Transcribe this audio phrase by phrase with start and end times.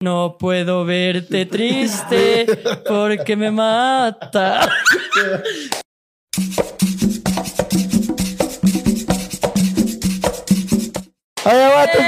[0.00, 2.46] No puedo verte triste
[2.86, 4.60] porque me mata.
[11.44, 11.98] ¡Ay, aguante!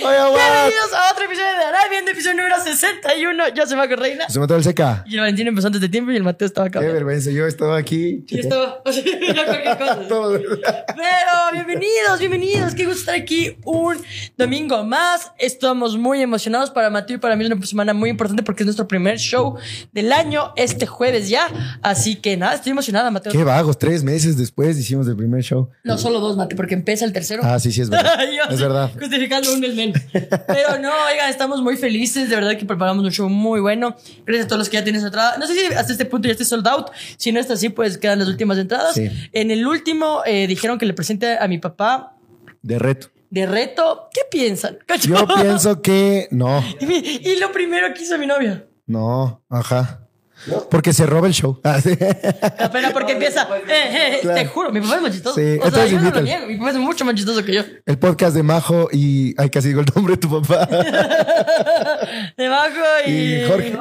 [0.00, 1.56] Bienvenidos a otro episodio
[2.04, 3.54] en episodio número 61.
[3.54, 4.28] Yo soy Marco Reina.
[4.28, 5.04] Se mató el seca.
[5.06, 6.80] Y el Valentín empezó antes de tiempo y el Mateo estaba acá.
[6.80, 7.30] Qué vergüenza.
[7.30, 8.24] Yo estaba aquí.
[8.28, 10.08] Y esto, o sea, ya cualquier cosa.
[10.08, 10.38] Todo.
[10.38, 12.74] Pero bienvenidos, bienvenidos.
[12.74, 13.96] Qué gusto estar aquí un
[14.36, 15.32] domingo más.
[15.38, 18.66] Estamos muy emocionados para Mateo y para mí es una semana muy importante porque es
[18.66, 19.56] nuestro primer show
[19.92, 21.48] del año este jueves ya.
[21.80, 23.32] Así que nada, estoy emocionada, Mateo.
[23.32, 23.78] Qué vagos.
[23.78, 25.70] Tres meses después hicimos el primer show.
[25.84, 27.42] No, solo dos, Mateo, porque empieza el tercero.
[27.44, 28.18] Ah, sí, sí, es verdad.
[28.36, 28.90] Yo es verdad.
[28.92, 30.00] Justificando un mes menos.
[30.12, 31.94] Pero no, oigan, estamos muy felices.
[32.12, 33.96] De verdad que preparamos un show muy bueno.
[34.26, 35.36] Gracias a todos los que ya tienen su entrada.
[35.38, 36.88] No sé si hasta este punto ya esté sold out.
[37.16, 38.94] Si no está así, pues quedan las últimas entradas.
[38.94, 39.08] Sí.
[39.32, 42.16] En el último eh, dijeron que le presente a mi papá
[42.62, 43.08] De reto.
[43.30, 44.08] de reto.
[44.12, 44.78] ¿Qué piensan?
[44.86, 45.08] ¿Cacho?
[45.08, 46.62] Yo pienso que no.
[46.80, 48.66] Y, y lo primero que hizo mi novia.
[48.86, 49.42] No.
[49.48, 50.03] Ajá.
[50.70, 51.58] Porque se roba el show.
[51.64, 51.90] Ah, sí.
[52.58, 53.48] Apenas porque empieza.
[53.66, 54.38] eh, eh, Claro.
[54.40, 55.34] Te juro, mi papá es más chistoso.
[55.36, 56.46] Sí, o sea, yo no lo niego.
[56.46, 57.62] Mi papá es mucho más chistoso que yo.
[57.86, 59.34] El podcast de Majo y.
[59.40, 60.66] Ay, casi digo el nombre de tu papá.
[62.36, 63.10] Debajo y.
[63.10, 63.78] Y Jorge.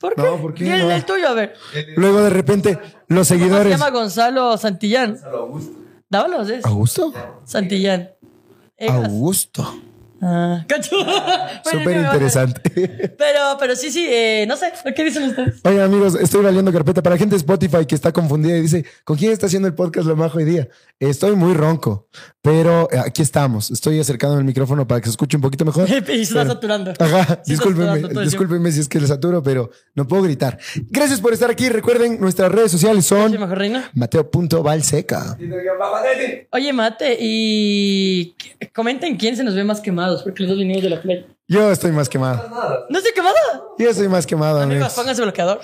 [0.00, 0.22] ¿Por qué?
[0.22, 0.90] No, ¿por qué Y el, no?
[0.92, 1.54] el tuyo, a ver.
[1.96, 3.70] Luego de repente, los Se seguidores.
[3.70, 5.18] llama Gonzalo Santillán.
[6.08, 6.64] Dávalos, ¿es?
[6.64, 7.12] ¿Augusto?
[7.44, 8.10] Santillán.
[8.76, 9.04] Egas.
[9.06, 9.80] Augusto.
[10.22, 10.96] Ah, cacho.
[11.66, 12.60] Bueno, Súper interesante.
[13.18, 14.72] Pero, pero sí, sí, eh, no sé.
[14.94, 15.60] ¿Qué dicen ustedes?
[15.64, 19.16] Oye, amigos, estoy valiendo carpeta para gente de Spotify que está confundida y dice, ¿con
[19.16, 20.68] quién está haciendo el podcast Lo Majo hoy día?
[21.00, 22.08] Estoy muy ronco,
[22.40, 23.70] pero eh, aquí estamos.
[23.70, 25.88] Estoy acercando el micrófono para que se escuche un poquito mejor.
[25.90, 26.92] y se está Pero- saturando.
[26.98, 30.58] Ajá, Sí, discúlpenme, saturando discúlpenme si es que le saturo, pero no puedo gritar.
[30.88, 31.68] Gracias por estar aquí.
[31.68, 33.28] Recuerden, nuestras redes sociales tiempo.
[33.28, 35.36] ¿Sí, son mateo.valseca.
[36.52, 38.34] Oye, Mate, y
[38.74, 41.26] comenten quién se nos ve más quemados, porque los dos vinimos de la play.
[41.48, 42.86] Yo estoy más quemado.
[42.88, 43.34] ¿No estoy quemada?
[43.78, 44.92] Yo estoy más quemado, Amigos, amigos.
[44.94, 45.60] pónganse bloqueador.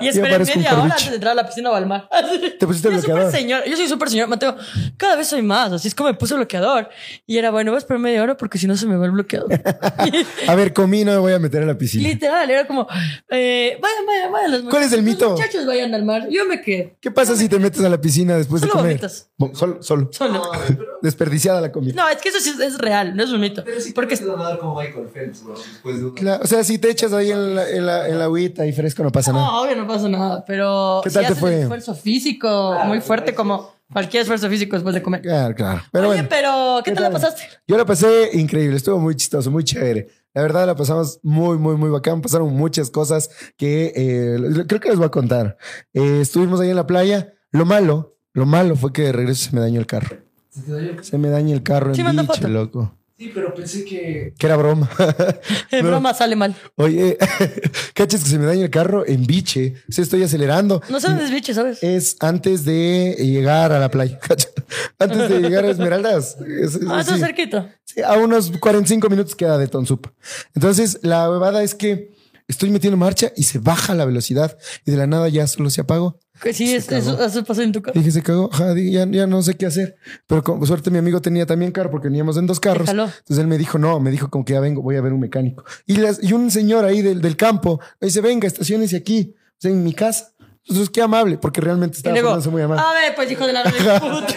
[0.00, 2.08] Y un media hora antes de entrar a la piscina o al mar.
[2.58, 3.30] ¿Te pusiste Yo bloqueador?
[3.30, 3.62] señor.
[3.64, 4.56] Yo soy súper señor, Mateo.
[4.96, 5.72] Cada vez soy más.
[5.72, 6.88] Así es como me puse bloqueador.
[7.28, 9.12] Y era bueno, voy a esperar media hora porque si no se me va el
[9.12, 9.50] bloqueador.
[10.48, 12.08] A ver, comí, no me voy a meter a la piscina.
[12.08, 12.88] Literal, era como,
[13.30, 14.50] eh, vayan, vayan, vayan.
[14.50, 15.30] Los ¿Cuál es el muchachos, mito?
[15.30, 16.26] Los muchachos vayan al mar.
[16.28, 16.90] Yo me quedo.
[17.00, 18.98] ¿Qué pasa si te metes a la piscina después de comer?
[18.98, 19.30] vomitas.
[19.54, 20.08] Solo, solo.
[20.12, 20.42] Solo.
[21.02, 21.94] Desperdiciada la comida.
[21.94, 23.62] No, es que eso sí es, es real, no es un mito.
[23.64, 25.54] Pero sí porque porque nadar como Michael Phelps, bro.
[25.54, 26.14] Después de un...
[26.14, 28.72] Claro, o sea, si te echas ahí en la, en la, en la agüita y
[28.72, 29.44] fresco, no pasa nada.
[29.46, 30.44] no, obvio no pasa nada.
[30.46, 31.60] Pero ¿Qué si tal te haces fue?
[31.62, 35.20] esfuerzo físico muy fuerte, como cualquier esfuerzo físico después de comer.
[35.22, 35.82] Claro, claro.
[35.92, 36.28] Pero Oye, bueno.
[36.30, 37.42] pero ¿qué, ¿qué tal la pasaste?
[37.66, 40.08] Yo la pasé increíble, estuvo muy chistoso, muy chévere.
[40.32, 42.20] La verdad la pasamos muy, muy, muy bacán.
[42.22, 45.56] Pasaron muchas cosas que eh, creo que les voy a contar.
[45.92, 47.34] Eh, estuvimos ahí en la playa.
[47.50, 50.16] Lo malo, lo malo fue que de regreso se me dañó el carro.
[50.50, 51.02] ¿Se te dañó?
[51.02, 52.48] Se me daña el carro Sí, en biche, foto.
[52.48, 52.94] loco.
[53.20, 54.32] Sí, pero pensé que...
[54.38, 54.88] Que era broma.
[55.70, 55.90] En No.
[55.90, 56.56] broma sale mal.
[56.76, 57.18] Oye,
[57.94, 59.74] cachas que se me daña el carro en biche.
[59.90, 60.80] O sea, estoy acelerando.
[60.88, 61.82] No sabes desbiche, ¿sabes?
[61.82, 64.18] Es antes de llegar a la playa.
[64.98, 66.38] Antes de llegar a Esmeraldas.
[66.46, 67.76] Es- es Ah, está cerquita.
[67.84, 70.06] Sí, a unos 45 minutos queda de Tonsup.
[70.54, 72.12] Entonces, la huevada es que
[72.50, 75.80] estoy metiendo marcha y se baja la velocidad y de la nada ya solo se
[75.80, 76.18] apagó.
[76.42, 77.98] Que sí, Se es, eso, eso pasó en tu casa.
[77.98, 78.48] Dije, se cagó.
[78.74, 79.96] Ya, ya no sé qué hacer.
[80.26, 82.86] Pero con suerte mi amigo tenía también carro porque veníamos en dos carros.
[82.86, 83.04] Déjalo.
[83.04, 85.20] Entonces él me dijo, no, me dijo como que ya vengo, voy a ver un
[85.20, 85.64] mecánico.
[85.86, 89.56] Y, las- y un señor ahí del, del campo me dice, venga, estaciones aquí, o
[89.58, 90.32] sea, en mi casa.
[90.66, 92.84] Entonces, qué amable, porque realmente Y estaba luego, portándose muy amable.
[92.86, 94.34] a ver, pues hijo de la puta.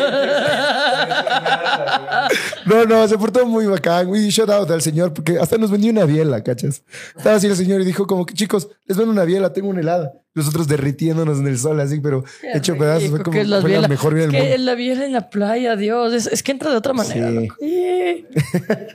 [2.65, 4.13] No, no, se portó muy bacán.
[4.15, 6.83] Y shout out al señor, porque hasta nos vendió una biela, ¿cachas?
[7.15, 9.81] Estaba así el señor y dijo como que, chicos, les vendo una biela, tengo una
[9.81, 10.13] helada.
[10.35, 13.09] Nosotros derritiéndonos en el sol, así, pero Qué hecho pedazos.
[13.09, 14.63] Fue rico, como que la fue la mejor vida Es del que mundo.
[14.65, 16.13] la biela en la playa, Dios.
[16.13, 17.29] Es, es que entra de otra manera.
[17.29, 17.35] Sí.
[17.35, 17.55] loco.
[17.59, 18.25] Sí.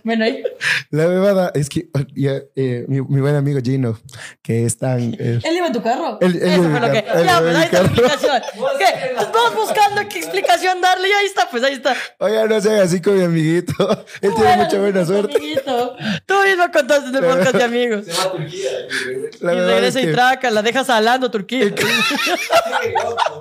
[0.04, 0.42] bueno, ahí.
[0.90, 3.98] La bebada es que ya, eh, mi, mi buen amigo Gino,
[4.42, 5.14] que es tan...
[5.18, 6.18] eh, Él iba en tu carro.
[6.20, 7.04] Él- él Eso iba en fue lo que.
[7.24, 8.42] Ya, pues en ahí está la explicación.
[8.78, 8.84] ¿Qué?
[9.22, 11.94] Estamos buscando qué explicación darle y ahí está, pues ahí está.
[12.18, 13.72] Oiga, no sean así con mi amiguito.
[14.22, 15.36] Él tiene mucha buena suerte.
[15.36, 15.96] Amiguito.
[16.26, 18.04] Tú mismo contaste en el podcast de amigos.
[18.06, 19.38] Se va a Turquía y regresa.
[19.40, 21.74] La y verdad regresa es que y traca, la dejas hablando, Turquía.
[21.74, 21.84] Qué
[23.02, 23.40] loco.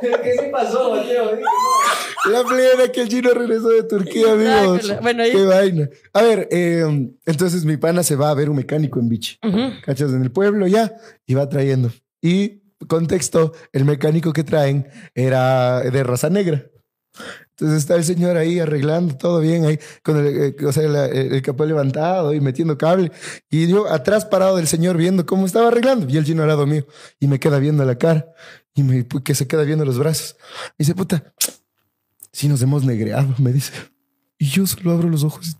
[0.00, 1.36] ¿Qué se pasó, Mateo?
[1.36, 2.30] No.
[2.32, 5.00] la plena que el Gino regresó de Turquía, amigos.
[5.00, 5.88] Bueno, ahí- Qué vaina.
[6.12, 6.84] A ver, eh,
[7.26, 9.38] entonces mi pana se va a ver un mecánico en bichi.
[9.42, 9.58] Ujú.
[9.84, 10.12] ¿Cachas?
[10.12, 10.92] En el pueblo ya.
[11.26, 11.90] Y va trayendo.
[12.20, 16.64] Y contexto, el mecánico que traen era de raza negra.
[17.52, 21.06] Entonces está el señor ahí arreglando todo bien ahí, con el, eh, o sea, la-
[21.06, 23.12] el, capó levantado y metiendo cable.
[23.50, 26.06] Y yo atrás parado del señor viendo cómo estaba arreglando.
[26.08, 26.86] Y el chino al lado mío.
[27.20, 28.26] Y me queda viendo la cara.
[28.74, 30.36] Y me, pu- que se queda viendo los brazos.
[30.70, 31.34] Me dice, puta,
[32.32, 33.72] si nos hemos negreado, me dice.
[34.38, 35.56] Y yo solo abro los ojos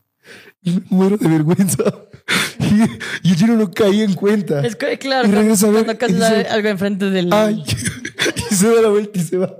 [0.62, 1.84] Y me muero de vergüenza.
[2.60, 4.64] Y, y el chino no caía en cuenta.
[4.64, 7.32] Es que, claro, Y regresa a ver, cuando y dice, algo enfrente del.
[7.32, 7.62] Ay,
[8.50, 9.54] y se da la vuelta y se va.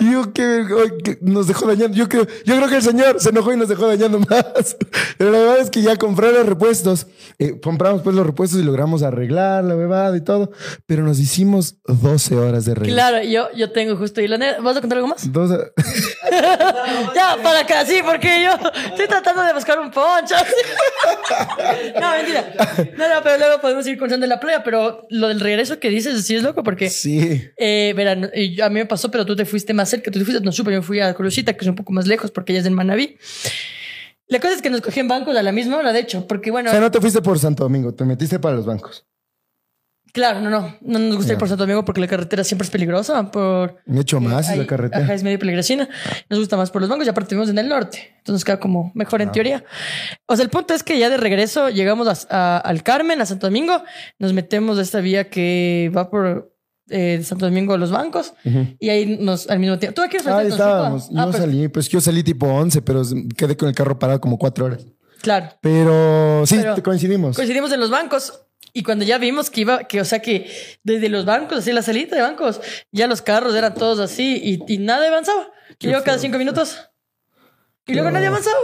[0.00, 1.96] Y yo que, nos dejó dañando.
[1.96, 4.76] Yo creo, yo creo que el señor se enojó y nos dejó dañando más.
[5.18, 7.06] Pero la verdad es que ya compraron los repuestos.
[7.38, 10.52] Eh, compramos pues los repuestos y logramos arreglar la bebada y todo.
[10.86, 12.94] Pero nos hicimos 12 horas de regreso.
[12.94, 15.32] Claro, yo, yo tengo justo y la ¿Vas a contar algo más?
[15.32, 15.72] 12
[17.14, 20.34] ya, para acá, sí, porque yo estoy tratando de buscar un poncho.
[22.00, 22.52] no, mentira.
[22.96, 25.90] No, no, pero luego podemos ir contando en la playa, pero lo del regreso que
[25.90, 26.90] dices sí es loco porque...
[26.90, 27.42] Sí.
[27.56, 30.10] Eh, verán, a mí me pasó, pero tú te fuiste más cerca.
[30.10, 32.30] Tú te fuiste, no supe, yo fui a Colusita, que es un poco más lejos
[32.30, 33.16] porque ella es en Manabí.
[34.26, 36.70] La cosa es que nos cogían bancos a la misma hora, de hecho, porque bueno,
[36.70, 39.06] O sea, no te fuiste por Santo Domingo, te metiste para los bancos.
[40.12, 42.70] claro, no, no, no nos gusta ir por Santo Domingo porque la carretera siempre es
[42.70, 43.30] peligrosa.
[43.32, 45.02] Por, Me hecho más la carretera.
[45.04, 45.88] Ajá, es medio peligrosina.
[46.30, 48.14] Nos gusta más por los bancos y aparte vivimos en el norte.
[48.18, 49.24] Entonces queda como mejor Ah.
[49.24, 49.64] en teoría.
[50.26, 53.26] O sea, el punto es que ya de regreso llegamos a- a- al Carmen, a
[53.26, 53.82] Santo Domingo.
[54.20, 56.53] Nos metemos a esta vía que va por
[56.88, 58.34] eh, de Santo Domingo a los bancos.
[58.78, 59.94] Y ahí nos al mismo tiempo.
[59.94, 61.08] ¿Tú aquí Ahí estábamos.
[61.10, 63.02] Yo Ah, pues, salí, pues yo salí tipo 11, pero
[63.36, 64.86] quedé con el carro parado como cuatro horas.
[65.22, 65.48] Claro.
[65.60, 67.36] Pero sí, Pero- coincidimos.
[67.36, 68.40] Coincidimos en los bancos.
[68.76, 70.50] Y cuando ya vimos que iba, que o sea que
[70.82, 72.60] desde los bancos, así la salida de bancos,
[72.90, 75.48] ya los carros eran todos así y, y nada avanzaba.
[75.78, 76.78] Y yo cada cinco minutos.
[77.86, 78.56] Y luego nadie avanzaba.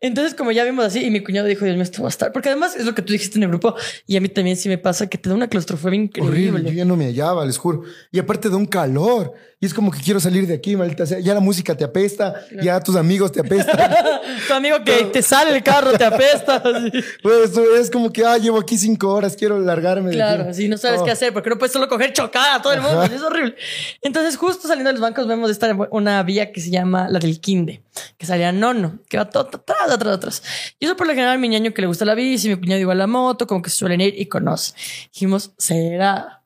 [0.00, 2.32] Entonces, como ya vimos así, y mi cuñado dijo, Dios mío, esto va a estar.
[2.32, 3.74] Porque además es lo que tú dijiste en el grupo,
[4.06, 6.30] y a mí también sí me pasa que te da una claustrofobia increíble.
[6.50, 7.82] Horrible, yo ya no me hallaba, les juro.
[8.12, 9.32] Y aparte de un calor.
[9.60, 11.20] Y es como que quiero salir de aquí, maldita sea.
[11.20, 13.78] Ya la música te apesta, ya tus amigos te apestan.
[14.48, 16.60] tu amigo que te sale el carro, te apesta.
[17.22, 20.50] pues es como que, ah, llevo aquí cinco horas, quiero largarme de Claro, aquí.
[20.50, 21.04] así no sabes Oh.
[21.04, 23.54] qué hacer, porque no puedes solo coger chocada a todo el mundo, es horrible.
[24.02, 27.40] Entonces, justo saliendo de los bancos, vemos esta una vía que se llama la del
[27.40, 27.82] Quinde,
[28.16, 30.42] que salía Nono, que va todo atrás, atrás, atrás.
[30.78, 32.98] Y eso por lo general, mi ñaño que le gusta la bici, mi cuñado igual
[32.98, 34.72] la moto, como que suelen ir y conoce.
[35.12, 36.42] Dijimos, será,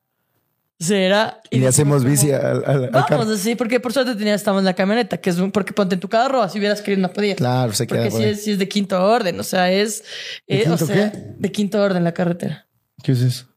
[0.79, 1.41] será.
[1.49, 3.31] Y le dijimos hacemos como, bici al, al- al Vamos, carro.
[3.33, 6.01] así, porque por suerte tenía, estamos en la camioneta, que es un, porque ponte en
[6.01, 7.37] tu carro, así hubieras querido, no podías.
[7.37, 10.03] Claro, se queda Porque por si es, si es de quinto orden, o sea, es.
[10.47, 11.17] ¿De eh, o sea, qué?
[11.37, 12.67] de quinto orden la carretera.
[13.03, 13.47] ¿Qué es eso?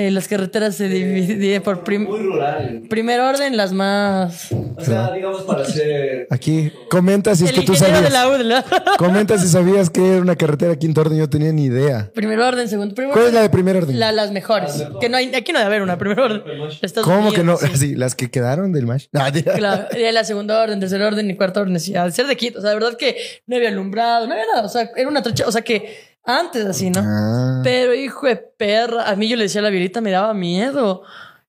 [0.00, 2.82] Eh, las carreteras se dividen por prim- Muy rural.
[2.88, 4.46] primer orden, las más.
[4.52, 6.28] O sea, digamos para ser.
[6.30, 8.12] Aquí, comenta si es el que tú de sabías.
[8.12, 8.64] la UDLA.
[8.96, 12.10] Comenta si sabías que era una carretera quinto orden, yo no tenía ni idea.
[12.14, 12.94] primer orden, segundo.
[12.94, 13.98] Primer ¿Cuál es la de primer orden?
[13.98, 14.84] la- las mejores.
[15.00, 16.42] Que no hay, aquí no debe haber una primer orden.
[16.80, 17.56] Estados ¿Cómo que no?
[17.56, 17.66] Sí.
[17.78, 19.06] Sí, las que quedaron del match.
[19.14, 19.42] Ah, tía.
[19.54, 21.80] Claro, la segunda orden, tercer orden y cuarto orden.
[21.80, 23.16] Sí, al ser de quinto, o sea, de verdad que
[23.48, 24.64] no había alumbrado, no había nada.
[24.64, 27.00] O sea, era una trocha, o sea que antes así, ¿no?
[27.04, 27.60] Ah.
[27.64, 31.02] Pero hijo de perra, a mí yo le decía a la violita, me daba miedo.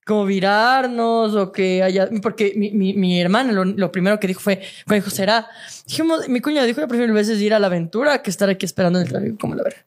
[0.06, 2.10] Como virarnos o que haya.
[2.24, 5.48] Porque mi, mi, mi hermana lo, lo primero que dijo fue: cuando dijo, será.
[5.86, 8.98] Dijimos, mi cuñado dijo: yo prefiero veces ir a la aventura que estar aquí esperando
[8.98, 9.86] en el tráfico, como la verga.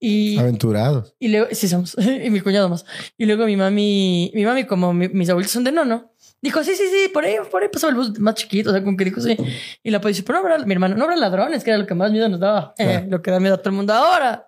[0.00, 0.36] Y.
[0.36, 1.14] Aventurados.
[1.20, 2.84] Y luego, sí somos, y mi cuñado más.
[3.16, 6.10] Y luego mi mami, mi mami, como mi- mis abuelitos son de no, no.
[6.42, 8.82] Dijo, sí, sí, sí, por ahí, por ahí pasó el bus más chiquito, o sea,
[8.82, 9.36] como que dijo, sí.
[9.82, 11.94] Y la policía, pero no habrá, mi hermano, no habrá ladrones, que era lo que
[11.94, 13.06] más miedo nos daba, eh, Claro.
[13.10, 14.46] lo que da miedo a todo el mundo ahora.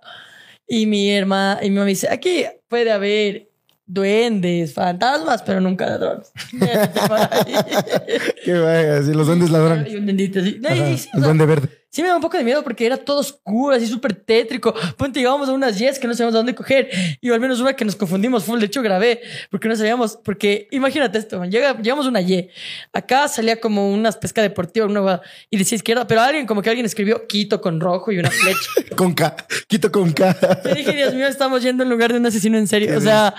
[0.66, 3.48] Y mi hermana, y mi mamá dice, aquí puede haber
[3.86, 6.32] duendes, fantasmas, pero nunca ladrones.
[8.44, 9.92] Qué vaya, así los duendes ladrones.
[9.92, 10.58] y un bendito así.
[10.60, 11.68] No, sí, o sea, duende verde.
[11.94, 14.74] Sí me da un poco de miedo porque era todo oscuro, así súper tétrico.
[14.96, 16.88] Ponte, llegábamos a unas yes que no sabíamos dónde coger.
[17.20, 18.58] Y al menos una que nos confundimos full.
[18.58, 20.18] De hecho, grabé porque no sabíamos.
[20.24, 22.48] Porque imagínate esto, man, llega, llegamos a una Y.
[22.92, 26.04] Acá salía como unas pesca deportiva, una y decía izquierda.
[26.08, 28.58] Pero alguien, como que alguien escribió Quito con rojo y una flecha.
[28.96, 29.36] Con K.
[29.68, 30.36] Quito con K.
[30.64, 32.98] Yo dije, Dios mío, estamos yendo en lugar de un asesino en serio.
[32.98, 33.34] O sea,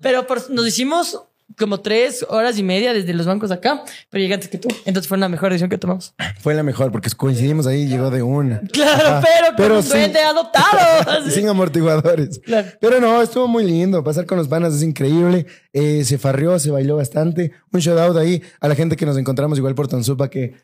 [0.00, 1.22] pero por- nos hicimos
[1.58, 4.68] como tres horas y media desde los bancos acá, pero llegué antes que tú.
[4.84, 6.14] Entonces fue la mejor decisión que tomamos.
[6.40, 8.60] Fue la mejor porque coincidimos ahí llegó de una.
[8.72, 9.22] Claro, Ajá.
[9.56, 11.30] pero, con un sin- duende adoptado.
[11.30, 12.40] Sin amortiguadores.
[12.44, 12.68] Claro.
[12.80, 14.02] Pero no, estuvo muy lindo.
[14.04, 15.46] Pasar con los panas es increíble.
[15.72, 17.52] Eh, se farrió, se bailó bastante.
[17.72, 20.54] Un shout out ahí a la gente que nos encontramos igual por Tansupa que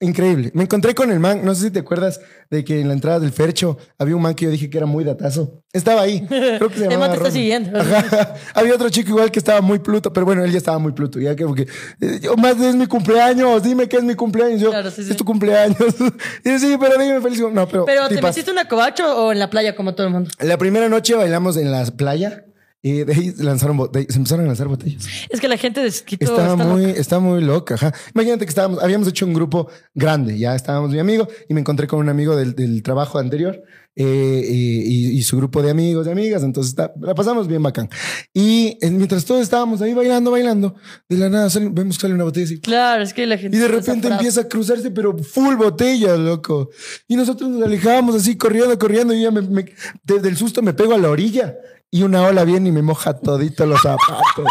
[0.00, 0.50] increíble.
[0.54, 1.40] Me encontré con el man.
[1.44, 4.34] No sé si te acuerdas de que en la entrada del Fercho había un man
[4.34, 5.62] que yo dije que era muy datazo.
[5.72, 6.24] Estaba ahí.
[6.26, 7.78] Creo que se El llamaba man te está siguiendo.
[7.78, 8.34] Ajá.
[8.54, 11.18] Había otro chico igual que estaba muy pluto, pero bueno, él ya estaba muy pluto.
[11.20, 11.66] Ya que porque
[12.00, 14.60] eh, yo, más es mi cumpleaños, dime que es mi cumpleaños.
[14.60, 15.10] Yo, Claro, sí, sí.
[15.10, 15.78] es tu cumpleaños.
[16.44, 17.40] y yo, sí, pero dime feliz.
[17.52, 18.28] No, pero, Pero te tipazo.
[18.28, 20.30] metiste una covacho o en la playa como todo el mundo.
[20.40, 22.45] La primera noche bailamos en la playa
[22.86, 25.04] Y de ahí lanzaron botellas, se empezaron a lanzar botellas.
[25.28, 27.00] Es que la gente de Quito Estaba está muy, loca.
[27.00, 27.74] está muy loca.
[27.74, 27.92] Ajá.
[28.14, 31.88] Imagínate que estábamos, habíamos hecho un grupo grande, ya estábamos mi amigo y me encontré
[31.88, 33.60] con un amigo del, del trabajo anterior
[33.98, 36.44] eh, y, y- y su grupo de amigos y amigas.
[36.44, 37.88] Entonces está- la pasamos bien bacán.
[38.32, 40.76] Y eh, mientras todos estábamos ahí bailando, bailando,
[41.08, 42.60] de la nada vemos que sale una botella así.
[42.60, 46.70] Claro, es que la gente Y de repente empieza a cruzarse, pero full botella, loco.
[47.08, 49.12] Y nosotros nos alejábamos así, corriendo, corriendo.
[49.12, 49.72] Y ya me, me-
[50.04, 51.56] desde el susto me pego a la orilla.
[51.90, 54.44] Y una ola viene y me moja todito los zapatos.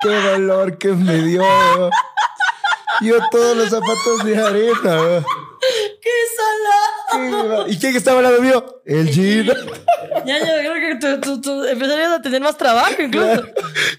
[0.00, 1.42] Qué dolor que me dio.
[1.42, 1.90] weón.
[3.02, 5.24] Yo todos los zapatos de arena.
[6.00, 7.64] ¡Qué salada!
[7.66, 8.82] Qué- ¿Y quién estaba al lado mío?
[8.84, 9.52] El Gino.
[10.26, 13.42] Ya, ya, creo que tú, tú- tú empezarías a tener más trabajo incluso.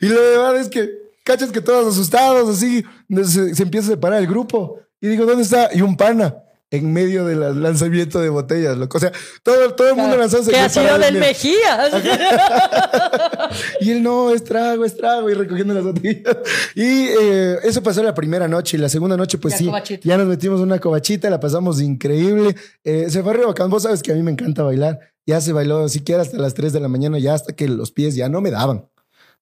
[0.01, 0.89] Y lo demás es que,
[1.23, 2.83] cachas que todos asustados, así,
[3.25, 4.79] se, se empieza a separar el grupo.
[5.01, 5.69] Y digo, ¿dónde está?
[5.73, 6.35] Y un pana
[6.71, 8.97] en medio del lanzamiento de botellas, loco.
[8.97, 9.11] O sea,
[9.43, 10.51] todo, todo el mundo lanzándose.
[10.51, 11.15] Que ha sido del.
[11.19, 11.89] Mejía.
[13.79, 16.35] Y él, no, es trago, es trago, y recogiendo las botellas.
[16.73, 18.75] Y eh, eso pasó la primera noche.
[18.77, 20.01] Y la segunda noche, pues Ya, sí, covachita.
[20.07, 22.55] ya nos metimos una covachita, la pasamos increíble.
[22.83, 23.69] Eh, se fue re bacán.
[23.69, 24.99] Vos sabes que a mí me encanta bailar.
[25.25, 28.15] Ya se bailó siquiera hasta las 3 de la mañana, ya hasta que los pies
[28.15, 28.87] ya no me daban.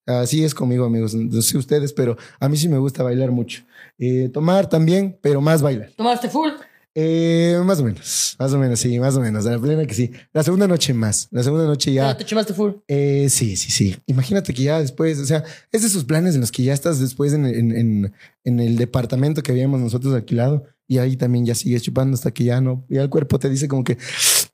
[0.06, 1.14] Así es conmigo, amigos.
[1.14, 3.62] No sé ustedes, pero a mí sí me gusta bailar mucho.
[3.98, 5.90] Eh, tomar también, pero más bailar.
[5.96, 6.50] Tomaste full.
[6.96, 9.44] Eh, más o menos, más o menos, sí, más o menos.
[9.46, 10.10] A la plena que sí.
[10.32, 11.28] La segunda noche más.
[11.32, 12.12] La segunda noche ya.
[12.12, 12.72] Ya te chumaste full.
[12.86, 13.96] Eh, sí, sí, sí.
[14.06, 17.00] Imagínate que ya después, o sea, es de esos planes en los que ya estás
[17.00, 18.12] después en, en, en,
[18.44, 22.44] en el departamento que habíamos nosotros alquilado y ahí también ya sigues chupando hasta que
[22.44, 23.98] ya no, ya el cuerpo te dice como que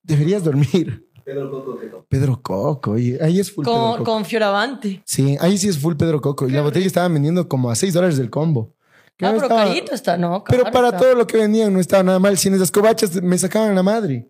[0.03, 1.07] deberías dormir.
[1.25, 2.07] Pedro Coco.
[2.09, 4.05] Pedro Coco, y ahí es full Pedro Con, Coco.
[4.13, 5.03] con Fioravante.
[5.05, 6.49] Sí, ahí sí es full Pedro Coco.
[6.49, 8.75] Y la botella estaban vendiendo como a 6 dólares del combo.
[9.21, 10.43] Que Ah, no pero estaba- carito está, ¿no?
[10.49, 10.99] Pero para está.
[10.99, 12.39] todo lo que vendían no estaba nada mal.
[12.39, 14.27] Si en esas covachas me sacaban la madre.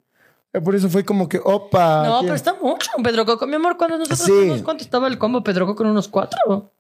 [0.65, 2.05] Por eso fue como que, opa.
[2.05, 2.27] No, ¿qué?
[2.27, 3.47] pero está mucho un Pedro Coco.
[3.47, 4.33] Mi amor, cuando nosotros Sí.
[4.33, 5.85] fuimos, ¿cuánto estaba el combo Pedro Coco?
[5.85, 6.73] ¿En unos cuatro?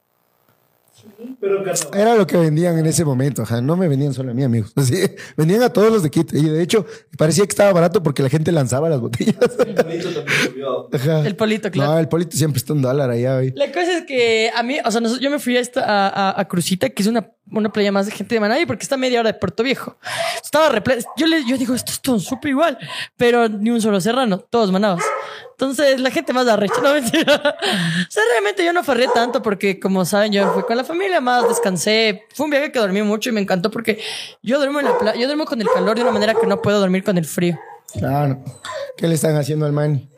[1.40, 1.62] Pero.
[1.94, 3.62] Era lo que vendían en ese momento, ajá.
[3.62, 4.72] No me vendían solo a mí, amigos.
[4.76, 4.96] Así,
[5.36, 6.36] vendían a todos los de Quito.
[6.36, 6.84] Y de hecho,
[7.16, 9.36] parecía que estaba barato porque la gente lanzaba las botellas.
[9.40, 10.88] El bonito también subió.
[10.92, 11.26] Ajá.
[11.26, 11.92] El polito, claro.
[11.92, 13.52] No, el polito siempre está un dólar allá, güey.
[13.54, 16.40] La cosa es que a mí, o sea, yo me fui a, esta, a, a-
[16.40, 19.20] a Crucita, que es una, una playa más de gente de Manaví, porque está media
[19.20, 19.96] hora de Puerto Viejo.
[20.42, 21.08] Estaba repleto.
[21.16, 22.78] Yo, le, yo digo, esto es todo súper igual,
[23.16, 25.04] pero ni un solo serrano, todos manabas.
[25.52, 27.34] Entonces, la gente más arrecha, no mentira.
[27.34, 31.20] O sea, realmente yo no farré tanto porque, como saben, yo fui con la familia
[31.20, 32.24] más, descansé.
[32.34, 34.00] Fue un viaje que dormí mucho y me encantó porque
[34.42, 36.62] yo duermo en la playa, yo duermo con el calor de una manera que no
[36.62, 37.58] puedo dormir con el frío.
[37.92, 38.42] Claro.
[38.96, 40.08] ¿Qué le están haciendo al Manny?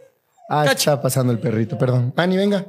[0.48, 2.12] Ah, está pasando el perrito, perdón.
[2.14, 2.66] Manny, venga.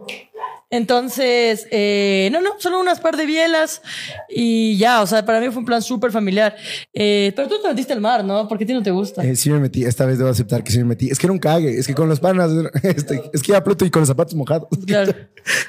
[0.74, 3.84] Entonces, eh, no, no, solo unas par de bielas
[4.28, 6.56] y ya, o sea, para mí fue un plan súper familiar.
[6.92, 8.48] Eh, pero tú te metiste al mar, ¿no?
[8.48, 9.24] Porque a ti no te gusta.
[9.24, 9.86] Eh, sí me metí.
[9.86, 11.12] Esta vez debo aceptar que sí me metí.
[11.12, 11.78] Es que era un cague.
[11.78, 12.50] Es que con los panas,
[12.84, 14.68] este, es que ya pronto y con los zapatos mojados.
[14.88, 15.14] Claro.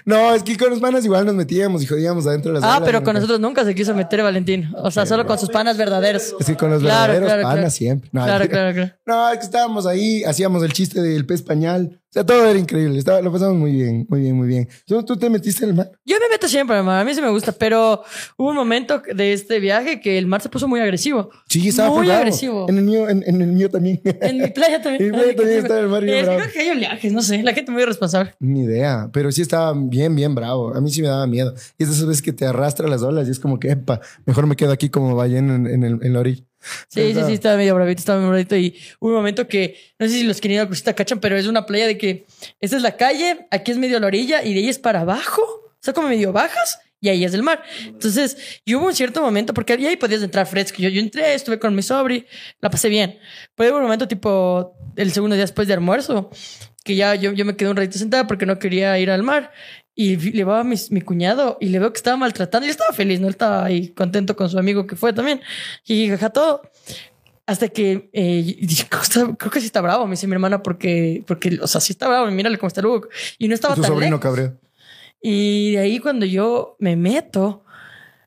[0.05, 2.81] No, es que con los panas igual nos metíamos y jodíamos adentro de las Ah,
[2.85, 4.71] pero con nosotros nunca se quiso meter Valentín.
[4.77, 6.33] O sea, solo con sus panas verdaderos.
[6.39, 7.71] Es que con los Claro, verdaderos claro, panas claro.
[7.71, 8.11] siempre.
[8.13, 8.93] No, Claro, claro, claro.
[9.05, 12.01] No, es que estábamos ahí, hacíamos el chiste del pez pañal.
[12.15, 12.97] O sea, todo era increíble.
[12.97, 14.69] Estaba, lo pasamos muy bien, muy bien, muy bien.
[14.87, 15.91] ¿Tú, tú te metiste en el mar?
[16.05, 18.05] Yo me meto siempre al mar, a mí sí me gusta, pero
[18.37, 21.31] hubo un momento de este viaje que el mar se puso muy agresivo.
[21.49, 22.21] Sí, estaba Muy bravo.
[22.21, 22.67] agresivo.
[22.69, 24.01] En el mío, en, en el mío también.
[24.05, 25.03] En mi playa también.
[25.05, 26.41] En mi playa también estaba el mar bien Es que bravo.
[26.43, 28.33] creo que hay oleajes, no sé, la gente muy irresponsable.
[28.39, 30.73] Ni idea, pero sí estaba bien, bien bravo.
[30.73, 31.53] A mí sí me daba miedo.
[31.79, 34.01] Y es de esas veces que te arrastra las olas y es como que, epa,
[34.25, 36.45] mejor me quedo aquí como ballena en, en, el- en la orilla.
[36.89, 38.57] Sí, sí, sí, estaba medio bravito, estaba medio bravito.
[38.57, 41.21] Y hubo un momento que, no sé si los que han ido a Crucita cachan,
[41.21, 42.27] pero es una playa de que
[42.61, 45.43] esta es la calle, aquí es medio la orilla y de ahí es para abajo.
[45.43, 47.63] O sea, como medio bajas y ahí es el mar.
[47.85, 50.79] Entonces, y hubo un cierto momento, porque ahí podías entrar fresco.
[50.79, 52.25] Yo, yo entré, estuve con mi sobri,
[52.61, 53.19] la pasé bien.
[53.55, 56.31] Pero hubo un momento tipo el segundo día después de almuerzo,
[56.83, 59.53] que ya yo, yo me quedé un ratito sentada porque no quería ir al mar.
[59.95, 62.67] Y le va a mi, mi cuñado y le veo que estaba maltratando.
[62.67, 63.29] Y estaba feliz, ¿no?
[63.29, 65.41] Él estaba ahí contento con su amigo que fue también.
[65.87, 66.63] Y jaja, todo.
[67.47, 71.59] Hasta que eh, y creo, que sí está bravo, me dice mi hermana, porque, porque,
[71.61, 73.09] o sea, sí está bravo, mírale cómo está el Hugo.
[73.39, 74.21] Y no estaba Tu tan sobrino lejos.
[74.23, 74.59] cabreo.
[75.21, 77.64] Y de ahí cuando yo me meto,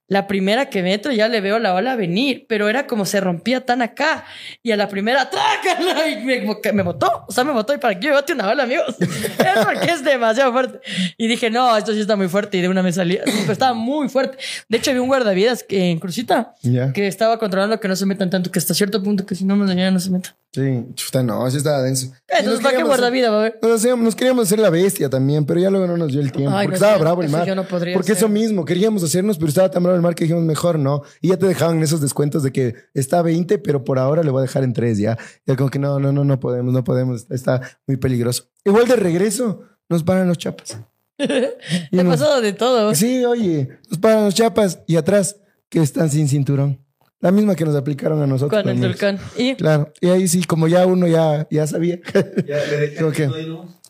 [0.07, 3.65] la primera que meto ya le veo la ola venir, pero era como se rompía
[3.65, 4.25] tan acá.
[4.63, 6.07] Y a la primera, ¡trácala!
[6.07, 6.41] Y me,
[6.73, 7.25] me botó.
[7.27, 7.73] O sea, me botó.
[7.73, 8.95] ¿Y para qué me bote una ola, amigos?
[8.99, 10.79] es porque es demasiado fuerte.
[11.17, 12.57] Y dije, no, esto sí está muy fuerte.
[12.57, 13.21] Y de una me salía.
[13.25, 14.37] Pero estaba muy fuerte.
[14.69, 16.55] De hecho, había un guardavidas que, en Crucita
[16.93, 19.55] que estaba controlando que no se metan tanto, que hasta cierto punto que si no
[19.55, 20.33] nos dañaban, no se metan.
[20.53, 22.11] Sí, chuta, no, así estaba denso.
[22.27, 23.59] Entonces, ¿para qué guardavidas va a haber?
[23.61, 26.55] Nos, queríamos hacer la bestia también, pero ya luego no nos dio el tiempo.
[26.55, 27.45] Ay, porque no, estaba bravo el mar.
[27.45, 30.23] yo no podría porque eso mismo, queríamos hacernos, pero estaba tan bravo el mar que
[30.23, 31.01] dijimos mejor no.
[31.21, 34.39] Y ya te dejaban esos descuentos de que está 20, pero por ahora le voy
[34.39, 35.17] a dejar en 3 ya.
[35.45, 37.27] Y como que no, no, no, no podemos, no podemos.
[37.29, 38.45] Está muy peligroso.
[38.63, 40.77] Igual de regreso nos paran los chapas.
[41.17, 42.93] Te ha pasado de todo.
[42.95, 45.37] Sí, oye, nos paran los chapas y atrás
[45.69, 46.79] que están sin cinturón.
[47.19, 48.61] La misma que nos aplicaron a nosotros.
[48.61, 49.19] Con el volcán.
[49.35, 51.99] Y Claro, y ahí sí, como ya uno ya, ya sabía.
[52.47, 52.59] Ya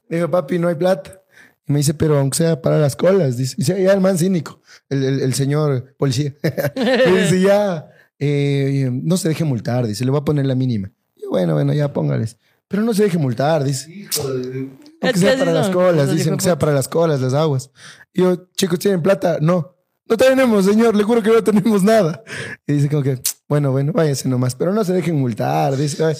[0.10, 1.22] le papi, no hay plata.
[1.68, 3.36] Y me dice, pero aunque sea para las colas.
[3.36, 6.34] Dice, y ya el man cínico, el, el- el señor policía.
[6.76, 7.90] Me dice, ya,
[8.20, 9.86] eh, no se deje multar.
[9.88, 10.92] Dice, le voy a poner la mínima.
[11.16, 12.38] Y yo, bueno, bueno, ya póngales.
[12.68, 13.90] Pero no se deje multar, dice.
[13.92, 14.70] Hijo de...
[15.02, 17.70] Aunque sea para las colas, dicen que sea para las colas, las aguas.
[18.14, 19.38] Y yo, chicos, ¿tienen plata?
[19.42, 19.74] No.
[20.10, 22.24] No tenemos, señor, le juro que no tenemos nada.
[22.66, 25.76] Y dice como que, bueno, bueno, váyase nomás, pero no se dejen multar.
[25.78, 26.16] Dice, "Ay".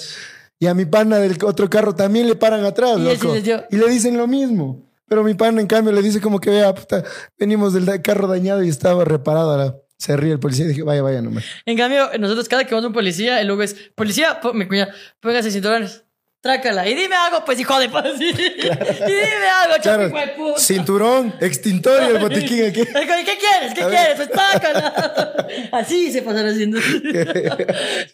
[0.58, 3.34] y a mi pana del otro carro también le paran atrás, Y loco.
[3.40, 4.87] dio- Y le dicen lo mismo.
[5.08, 7.02] Pero mi pana, en cambio, le dice como que, vea, puta,
[7.38, 9.56] venimos del carro dañado y estaba reparado.
[9.56, 11.42] la- Se ríe el policía y dije, vaya, vaya nomás.
[11.66, 14.66] en cambio, nosotros cada que vamos a un policía, el luego es, policía, po- mi
[14.68, 16.04] cuñada, póngase cinturones.
[16.40, 16.86] Trácala.
[16.88, 18.04] Y dime algo, pues, hijo de pues.
[18.20, 20.60] Y dime algo, Claro, puta.
[20.60, 22.84] cinturón, extintor y el botiquín aquí.
[22.86, 23.74] ¿Qué quieres?
[23.74, 23.96] ¿Qué A ver.
[23.96, 24.14] quieres?
[24.16, 25.46] Pues tácala.
[25.72, 26.78] Así se pasaron haciendo.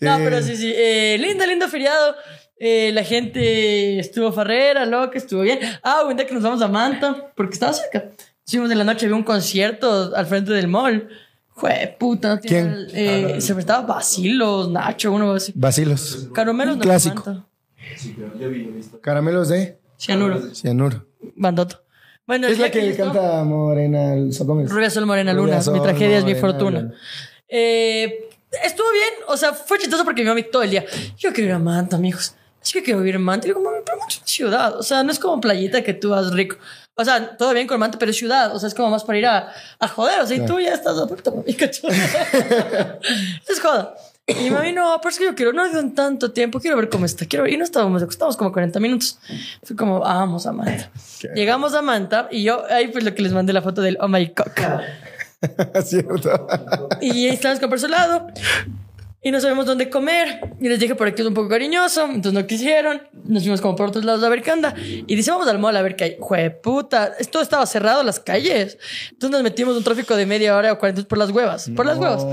[0.01, 0.73] No, pero sí, sí.
[0.75, 2.17] Eh, lindo, lindo feriado.
[2.59, 5.59] Eh, la gente estuvo farrera, loca, estuvo bien.
[5.83, 8.11] Ah, un día que nos vamos a Manta, porque estaba cerca.
[8.47, 11.09] Fuimos de la noche, había un concierto al frente del mall.
[11.49, 12.87] Jue puta, no ¿Quién?
[12.93, 15.53] Eh, se prestaba Basilos, Nacho, uno así.
[15.55, 16.29] Vacilos.
[16.35, 17.23] Caromelos Un no clásico.
[17.27, 17.47] Manta.
[17.97, 19.01] Sí, vi, visto.
[19.01, 21.07] Caramelos de Cianuro, cianuro.
[21.37, 21.83] Bandoto.
[22.27, 24.71] Bueno, Es la que esto- canta Morena Socómez.
[24.71, 26.93] Rubia Sol Morena Luna, Sol mi tragedia es mi fortuna.
[27.49, 28.29] Eh,
[28.65, 30.85] estuvo bien, o sea, fue chistoso porque mi mami todo el día,
[31.19, 32.35] yo quiero ir a Manta, amigos.
[32.65, 33.47] Es que quiero vivir en Manta.
[33.47, 34.77] Y digo, mami, pero una ciudad.
[34.77, 36.57] O sea, no es como playita que tú vas rico.
[36.95, 38.55] O sea, todo bien con Manta, pero es ciudad.
[38.55, 40.21] O sea, es como más para ir a, a joder.
[40.21, 41.87] O sea, y tú ya estás puta mami, cacho.
[43.49, 43.95] es joda.
[44.27, 46.89] Y mami, no, pero es que yo quiero, no ido en tanto tiempo, quiero ver
[46.89, 47.53] cómo está, quiero ver.
[47.53, 49.19] Y no estábamos, estábamos como 40 minutos.
[49.63, 50.91] Fue como, ah, vamos a Manta.
[51.35, 54.09] Llegamos a Manta y yo, ahí pues lo que les mandé la foto del Oh
[54.09, 54.61] My Cock.
[55.85, 56.47] Cierto.
[57.03, 58.29] Y estábamos con por su lado.
[59.25, 60.55] Y no sabemos dónde comer.
[60.61, 62.05] Y les dije por aquí es un poco cariñoso.
[62.05, 63.03] Entonces no quisieron.
[63.25, 64.75] Nos fuimos como por otros lados a ver qué anda.
[64.77, 66.17] Y dice, vamos al mall a ver qué hay.
[66.21, 67.15] Jue puta.
[67.19, 68.79] Esto estaba cerrado las calles.
[69.11, 71.71] Entonces nos metimos un tráfico de media hora o 40 minutos por las huevas.
[71.75, 72.27] Por las huevas.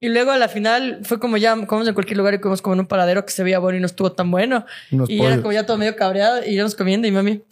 [0.00, 2.74] Y luego a la final fue como ya comemos en cualquier lugar y comimos como
[2.74, 4.66] en un paradero que se veía bueno y no estuvo tan bueno.
[4.90, 6.44] Unos y era como ya todo medio cabreado.
[6.44, 7.42] Y íbamos comiendo y mami,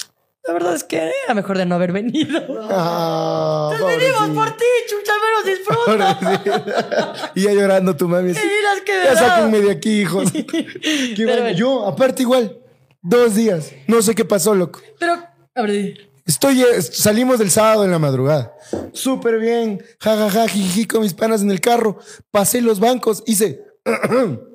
[0.46, 2.40] la verdad es que era mejor de no haber venido.
[2.72, 7.32] Ah, Nos venimos por ti, chucha, menos disfruta.
[7.34, 8.30] Y ya llorando tu mami.
[8.30, 8.40] así,
[8.84, 10.30] que Ya sáquenme de aquí, hijos.
[11.16, 11.50] Que bueno.
[11.50, 12.58] Yo, aparte igual,
[13.02, 13.72] dos días.
[13.86, 14.80] No sé qué pasó, loco.
[14.98, 15.14] Pero,
[15.54, 16.10] a ver.
[16.26, 18.54] Estoy, eh, salimos del sábado en la madrugada.
[18.92, 19.82] Súper bien.
[19.98, 21.98] Ja, ja, ja, jiji, con mis panas en el carro.
[22.30, 23.22] Pasé los bancos.
[23.26, 23.64] Hice...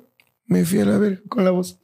[0.48, 1.80] Me fui a la verga con la voz.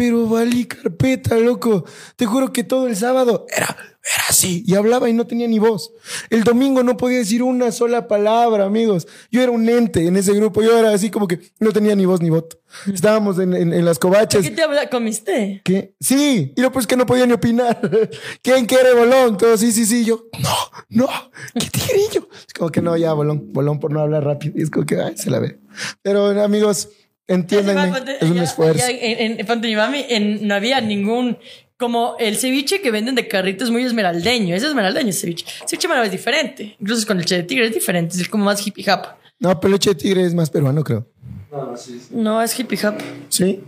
[0.00, 1.84] Pero valí carpeta, loco.
[2.16, 4.64] Te juro que todo el sábado era, era así.
[4.66, 5.92] Y hablaba y no tenía ni voz.
[6.30, 9.06] El domingo no podía decir una sola palabra, amigos.
[9.30, 10.62] Yo era un ente en ese grupo.
[10.62, 12.58] Yo era así como que no tenía ni voz ni voto.
[12.90, 14.40] Estábamos en, en- en las covachas.
[14.42, 14.88] ¿Qué te habla?
[14.88, 15.60] ¿Comiste?
[15.64, 15.94] ¿Qué?
[16.00, 17.78] Sí, y lo pues que no podía ni opinar.
[18.42, 19.36] ¿Quién quiere bolón?
[19.36, 20.06] Todo sí, sí, sí.
[20.06, 20.48] Yo, no,
[20.88, 21.08] no,
[21.52, 22.26] qué tigrillo.
[22.48, 24.54] Es como que no, ya, bolón, bolón por no hablar rápido.
[24.56, 25.60] Y es como que, ay, se la ve.
[26.00, 26.88] Pero amigos,
[27.34, 28.84] entiéndanme, es un esfuerzo.
[28.88, 31.38] en, en, Ponte mi mami, en- no había ningún.
[31.76, 34.54] Como el ceviche que venden de carrito es muy esmeraldeño.
[34.54, 35.46] Es esmeraldeño el ceviche.
[35.62, 36.76] El ceviche malo es diferente.
[36.78, 38.20] Incluso con leche de tigre es diferente.
[38.20, 39.00] Es como más hippie hop.
[39.38, 41.06] No, pero leche de tigre es más peruano, creo.
[41.50, 42.08] No, sí, sí.
[42.14, 42.96] No, es hippie hop.
[43.30, 43.60] Sí.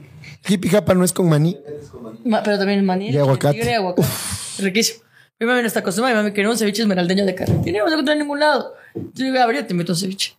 [0.47, 1.57] Hippie japa no es con maní.
[1.81, 2.19] Es con maní.
[2.27, 3.09] Ma- Pero también el maní.
[3.09, 3.55] Y aguacate.
[3.55, 4.09] tigre y aguacate.
[4.59, 5.05] Riquísimo.
[5.41, 6.15] Mi mami no está acostumbrada.
[6.15, 7.33] Mi mami quería un ceviche esmeraldeño de.
[7.65, 8.75] Y no vamos a encontrar en ningún lado.
[8.95, 10.37] Yo digo, yo te meto un ceviche.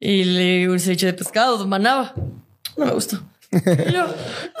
[0.00, 2.14] Y le un ceviche de pescado, manaba.
[2.76, 3.18] No me gustó.
[3.52, 4.06] Y yo,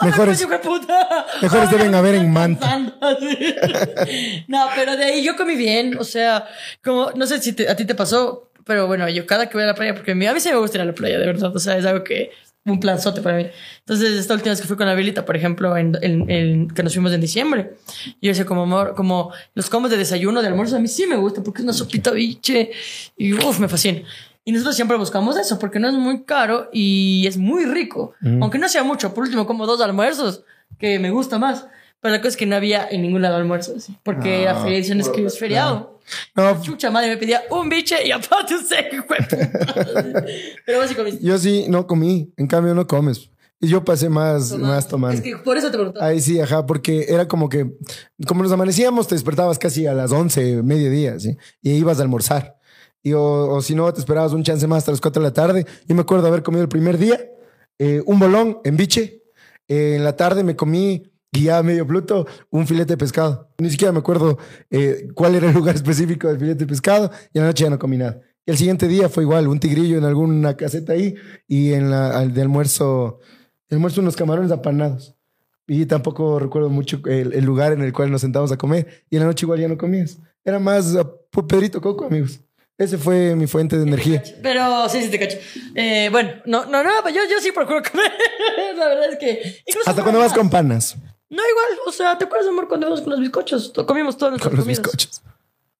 [0.00, 1.26] "Ay, pues, hijo de puta".
[1.42, 2.76] mejores deben haber en Manta.
[4.48, 5.96] No, pero de ahí yo comí bien.
[5.98, 6.46] O sea,
[6.82, 9.62] como, no sé si te- a ti te pasó, pero bueno, yo cada que voy
[9.64, 11.18] a la playa, porque a mí, a mí sí me gusta ir a la playa,
[11.18, 11.54] de verdad.
[11.54, 12.30] O sea, es algo que,
[12.66, 13.46] un planzote para mí.
[13.80, 16.82] Entonces, esta última vez que fui con la Belita, por ejemplo, en, en- en- que
[16.82, 17.72] nos fuimos en diciembre,
[18.20, 21.16] yo decía como, amor, como los combos de desayuno, de almuerzo, a mí sí me
[21.16, 22.70] gusta, porque es una sopita biche
[23.16, 24.02] y uff, me fascina.
[24.44, 28.14] Y nosotros siempre buscamos eso, porque no es muy caro y es muy rico.
[28.40, 30.44] Aunque no sea mucho, por último, como dos almuerzos,
[30.78, 31.66] que me gusta más.
[32.00, 33.96] Pero la cosa es que no había en ningún lado almuerzos, ¿sí?
[34.02, 36.00] porque Ah, la feria edición es que es feriado.
[36.34, 39.04] No, Chucha madre me pedía un biche y aparte un seco.
[40.66, 41.24] Pero vos sí comiste.
[41.24, 42.32] yo sí no comí.
[42.36, 43.30] En cambio, no comes.
[43.60, 45.16] Y yo pasé más, más tomando.
[45.16, 46.06] Es que por eso te preguntaba.
[46.06, 47.70] Ahí sí, ajá, porque era como que,
[48.26, 51.36] como nos amanecíamos, te despertabas casi a las 11, mediodía, ¿sí?
[51.60, 52.56] Y ibas a almorzar.
[53.02, 55.34] Y o, o si no, te esperabas un chance más hasta las 4 de la
[55.34, 55.66] tarde.
[55.86, 57.18] Yo me acuerdo haber comido el primer día
[57.80, 59.22] eh, un bolón en biche.
[59.66, 63.48] Eh, en la tarde me comí Y ya medio pluto, un filete de pescado.
[63.58, 64.36] Ni siquiera me acuerdo
[64.68, 67.10] eh, cuál era el lugar específico del filete de pescado.
[67.32, 68.20] Y en la noche ya no comí nada.
[68.44, 71.14] Y el siguiente día fue igual, un tigrillo en alguna caseta ahí.
[71.48, 73.20] Y en la de almuerzo,
[73.70, 75.16] almuerzo unos camarones apanados.
[75.66, 79.04] Y tampoco recuerdo mucho el, el lugar en el cual nos sentamos a comer.
[79.08, 80.18] Y en la noche igual ya no comías.
[80.44, 82.40] Era más uh, Pedrito Coco, amigos.
[82.80, 84.22] Ese fue mi fuente de energía.
[84.42, 85.36] Pero sí, sí te cacho.
[85.74, 88.10] Eh, bueno, no, no, no, yo, yo sí procuro comer.
[88.74, 89.62] la verdad es que.
[89.84, 90.96] ¿Hasta cuando vas con panas?
[91.28, 93.70] No, igual, o sea, ¿te acuerdas, amor, cuando íbamos con los bizcochos?
[93.86, 95.20] Comimos todas nuestras Con los bizcochos.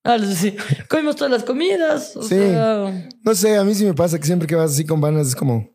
[0.04, 0.56] Ah, sí, sí.
[0.90, 2.14] Comimos todas las comidas.
[2.16, 2.36] O Sí.
[2.36, 5.26] sea, No sé, a mí sí me pasa que siempre que vas así con panas
[5.28, 5.70] es como...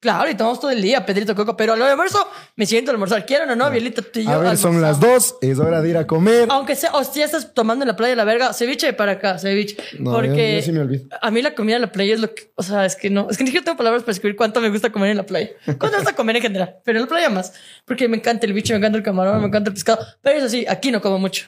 [0.00, 1.56] claro, y tomamos todo el día, Pedrito Coco.
[1.56, 3.24] Pero a lo de almuerzo, me siento a almorzar.
[3.26, 4.02] ¿Quieren o no, Bielita?
[4.02, 6.48] Tú y yo A ver, son las dos, es hora de ir a comer.
[6.50, 9.38] Aunque sea, o si ya estás tomando en la playa la verga, ceviche para acá,
[9.38, 9.76] ceviche.
[9.98, 11.08] No, Porque yo- yo sí me olvido.
[11.20, 13.28] a mí la comida en la playa es lo que, o sea, es que no,
[13.30, 15.50] es que ni siquiera tengo palabras para escribir cuánto me gusta comer en la playa.
[15.64, 16.76] ¿Cuánto me gusta comer en general?
[16.84, 17.52] Pero en la playa más.
[17.84, 20.04] Porque me encanta el bicho, me encanta el camarón, me encanta el pescado.
[20.22, 21.46] Pero eso sí, aquí no como mucho.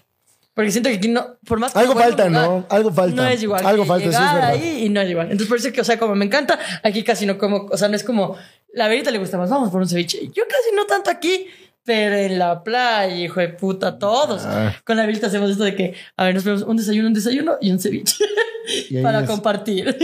[0.57, 2.64] Porque siento que aquí no, por más que Algo falta, ¿no?
[2.71, 3.14] Algo falta.
[3.23, 3.64] No es igual.
[3.64, 4.51] Algo falta, sí es llegar verdad.
[4.53, 5.27] ahí y no es igual.
[5.27, 7.88] Entonces, por eso que, o sea, como me encanta, aquí casi no como, o sea,
[7.88, 8.37] no es como,
[8.73, 10.19] la verita le gusta más, vamos por un ceviche.
[10.35, 11.47] Yo casi no tanto aquí,
[11.85, 14.45] pero en la playa, hijo de puta, todos.
[14.47, 14.75] Ah.
[14.87, 17.59] Con la verita hacemos esto de que, a ver, nos ponemos un desayuno, un desayuno
[17.61, 18.16] y un ceviche
[18.90, 19.95] Y para es- compartir.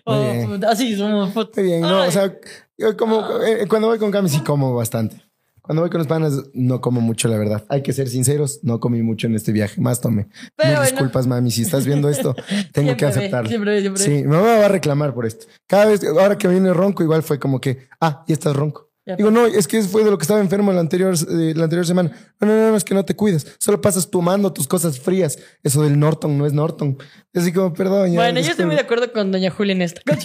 [0.06, 0.64] o, bien.
[0.64, 1.30] así somos.
[1.32, 1.60] puta.
[1.60, 2.08] Muy bien, no, Ay.
[2.08, 2.34] o sea,
[2.78, 5.22] yo como eh, cuando voy con Cami sí como bastante.
[5.70, 7.64] Cuando voy con los panas no como mucho, la verdad.
[7.68, 10.26] Hay que ser sinceros, no comí mucho en este viaje, más tomé.
[10.56, 10.82] Pero bueno.
[10.82, 12.34] disculpas, mami, si estás viendo esto,
[12.72, 13.48] tengo Siempre que aceptarlo.
[13.48, 14.02] siempre siempre.
[14.02, 15.46] Sí, mi mamá va a reclamar por esto.
[15.68, 18.90] Cada vez, ahora que viene ronco, igual fue como que, ah, ya estás ronco.
[19.06, 19.14] Ya.
[19.14, 21.86] Digo, no, es que fue de lo que estaba enfermo la anterior, eh, la anterior
[21.86, 22.10] semana.
[22.40, 23.46] No, no, no, es que no te cuidas.
[23.60, 25.38] Solo pasas tomando tus cosas frías.
[25.62, 26.98] Eso del Norton no es Norton.
[27.32, 28.10] Así como, perdón.
[28.10, 30.00] ya, Bueno, yo estoy muy de acuerdo con doña Julia en esto.
[30.04, 30.24] Pero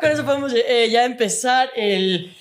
[0.00, 2.32] con eso podemos eh, ya empezar el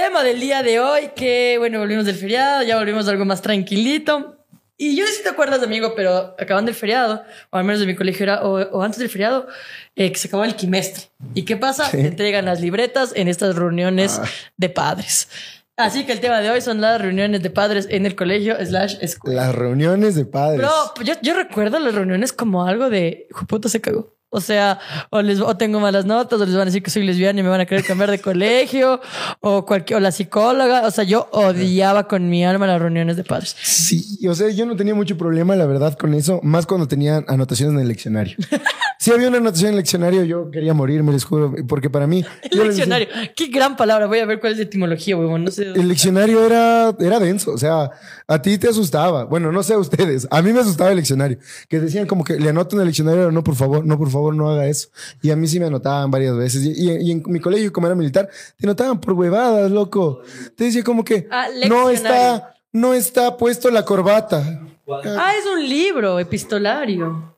[0.00, 3.42] tema del día de hoy, que bueno, volvimos del feriado, ya volvimos a algo más
[3.42, 4.36] tranquilito.
[4.78, 7.80] Y yo no sé si te acuerdas, amigo, pero acabando el feriado, o al menos
[7.80, 9.46] de mi colegio era, o, o antes del feriado,
[9.94, 11.10] eh, que se acabó el quimestre.
[11.34, 11.84] ¿Y qué pasa?
[11.90, 11.98] Sí.
[11.98, 14.26] Te entregan las libretas en estas reuniones Ah.
[14.56, 15.28] de padres.
[15.76, 18.96] Así que el tema de hoy son las reuniones de padres en el colegio slash
[19.02, 19.44] escuela.
[19.46, 20.60] Las reuniones de padres.
[20.60, 24.14] Bro, yo, yo recuerdo las reuniones como algo de puta, se cagó.
[24.30, 24.78] O sea,
[25.10, 27.42] o, les, o tengo malas notas, o les van a decir que soy lesbiana y
[27.42, 29.00] me van a querer cambiar de colegio,
[29.40, 30.86] o, cualquier, o la psicóloga.
[30.86, 33.56] O sea, yo odiaba con mi alma las reuniones de padres.
[33.62, 37.24] Sí, o sea, yo no tenía mucho problema, la verdad, con eso, más cuando tenía
[37.26, 38.36] anotaciones en el leccionario.
[39.00, 42.22] Si había una anotación en el leccionario, yo quería morirme, les juro, porque para mí...
[42.50, 43.08] El leccionario.
[43.34, 44.06] Qué gran palabra.
[44.06, 45.42] Voy a ver cuál es la etimología, huevón.
[45.42, 45.68] No sé.
[45.68, 47.92] El leccionario era, era denso, o sea,
[48.28, 49.24] a ti te asustaba.
[49.24, 51.38] Bueno, no sé a ustedes, a mí me asustaba el leccionario.
[51.70, 54.19] Que decían como que le anoto en el leccionario, no, por favor, no, por favor,
[54.32, 54.88] no haga eso.
[55.22, 56.62] Y a mí sí me anotaban varias veces.
[56.64, 58.28] Y, y- y en mi colegio, como era militar,
[58.58, 60.22] te anotaban por huevadas, loco.
[60.56, 64.60] Te decía como que Ah, no está, no está puesto la corbata.
[65.04, 67.36] Ah, es un libro epistolario.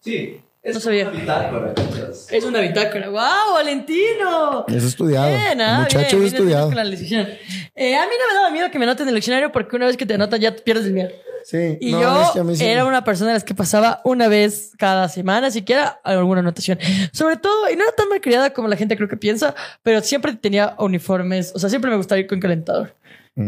[0.00, 0.40] Sí.
[0.62, 1.08] Es No sabía.
[1.10, 1.74] una bitácora.
[2.30, 3.08] Es una bitácora.
[3.10, 4.64] ¡Wow, Valentino!
[4.68, 5.28] Eso estudiado.
[5.28, 6.66] Bien, ah, Muchacho bien, es estudiado.
[6.68, 7.28] con la lección.
[7.74, 9.86] Eh, a mí no me daba miedo que me anoten en el leccionario porque una
[9.86, 11.10] vez que te anotan ya pierdes el miedo.
[11.44, 11.76] Sí.
[11.80, 14.00] Y no, yo es que a mí sí- era una persona de las que pasaba
[14.04, 16.78] una vez cada semana, siquiera alguna anotación.
[17.12, 20.34] Sobre todo, y no era tan malcriada como la gente creo que piensa, pero siempre
[20.34, 21.52] tenía uniformes.
[21.54, 22.94] O sea, siempre me gustaba ir con calentador,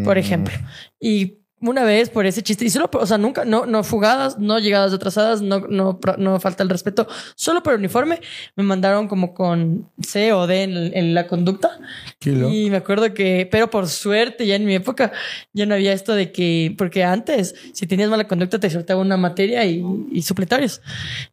[0.05, 0.19] por Mm.
[0.19, 0.55] ejemplo.
[1.01, 1.39] Y
[1.70, 4.59] una vez por ese chiste, y solo, por- o sea, nunca, no, no fugadas, no
[4.59, 8.20] llegadas atrasadas, no, no, no falta el respeto, solo por el uniforme,
[8.57, 11.79] me mandaron como con C o D en, en la conducta.
[12.18, 12.48] Kilo.
[12.50, 15.12] Y me acuerdo que, pero por suerte, ya en mi época,
[15.52, 19.16] ya no había esto de que, porque antes, si tenías mala conducta, te soltaba una
[19.16, 20.81] materia y, y supletorios.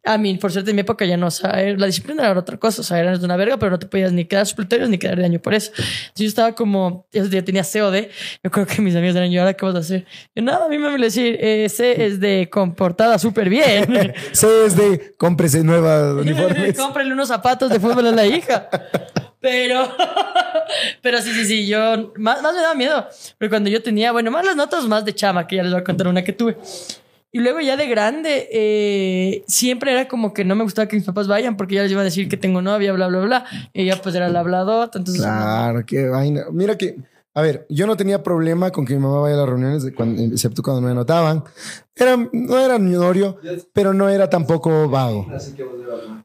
[0.04, 2.56] A mí, por suerte, en mi época ya no, o sea, la disciplina era otra
[2.58, 4.98] cosa, o sea, eras de una verga, pero no te podías ni quedar supletorios ni
[4.98, 5.72] quedar de año por eso.
[5.76, 8.10] Entonces yo estaba como, yo tenía C o D,
[8.42, 10.06] yo creo que mis amigos eran, yo, ¿ahora qué vas a hacer?
[10.34, 14.12] Yo, nada, a mí me a decir, eh, C es de comportada súper bien.
[14.32, 16.76] C es de cómprese nuevas uniformes.
[16.78, 18.68] Cómprale unos zapatos de fútbol a la hija.
[19.40, 19.88] Pero,
[21.02, 23.06] pero sí, sí, sí, yo más, más me daba miedo.
[23.38, 25.80] Pero cuando yo tenía, bueno, más las notas más de chama, que ya les voy
[25.80, 26.56] a contar una que tuve.
[27.34, 31.04] Y luego ya de grande, eh, siempre era como que no me gustaba que mis
[31.04, 33.44] papás vayan porque ya les iba a decir que tengo novia, bla, bla, bla.
[33.72, 35.20] Y ya pues era la habladota, entonces...
[35.20, 36.44] Claro, qué vaina.
[36.52, 36.94] Mira que,
[37.34, 40.22] a ver, yo no tenía problema con que mi mamá vaya a las reuniones, cuando-
[40.22, 41.42] excepto cuando me anotaban,
[41.96, 43.38] Era, no era norio,
[43.72, 45.28] pero no era tampoco vago.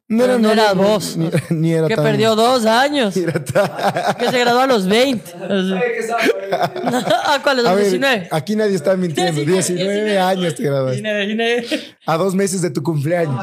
[0.08, 0.24] ¿no?
[0.24, 1.16] Era, no era vos.
[1.16, 3.14] Ni, ni era Que tan- perdió dos años.
[3.54, 5.32] tan- Que se graduó a los 20.
[5.32, 5.38] Así.
[5.74, 7.04] Ay, que estaba por ahí.
[7.28, 7.58] ¿A cuál?
[7.60, 8.28] ¿A A los ver, 19?
[8.32, 9.42] aquí nadie está mintiendo.
[9.46, 11.02] 19, años te graduaste.
[11.04, 11.68] 19, 19.
[12.08, 13.40] A dos meses de tu cumpleaños.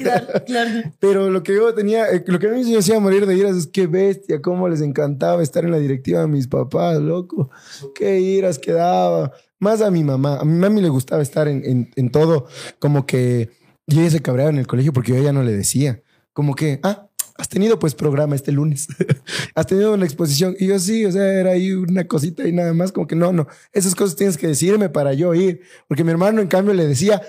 [0.00, 0.70] Claro, claro.
[0.98, 3.56] Pero lo que yo tenía, eh, lo que a mí me hacía morir de iras
[3.56, 7.50] es que bestia, cómo les encantaba estar en la directiva de mis papás, loco.
[7.94, 9.30] Qué iras que daba.
[9.60, 10.38] Más a mi mamá.
[10.38, 12.46] A mi mami le gustaba estar en, en, todo,
[12.78, 13.50] como que.
[13.86, 16.02] Y ella se cabreaba en el colegio porque yo ya no le decía.
[16.32, 18.86] Como que, ah, has tenido pues programa este lunes.
[19.54, 20.54] has tenido una exposición.
[20.58, 22.92] Y yo sí, o sea, era ahí una cosita y nada más.
[22.92, 23.48] Como que no, no.
[23.72, 25.62] Esas cosas tienes que decirme para yo ir.
[25.88, 27.20] Porque mi hermano, en cambio, le decía,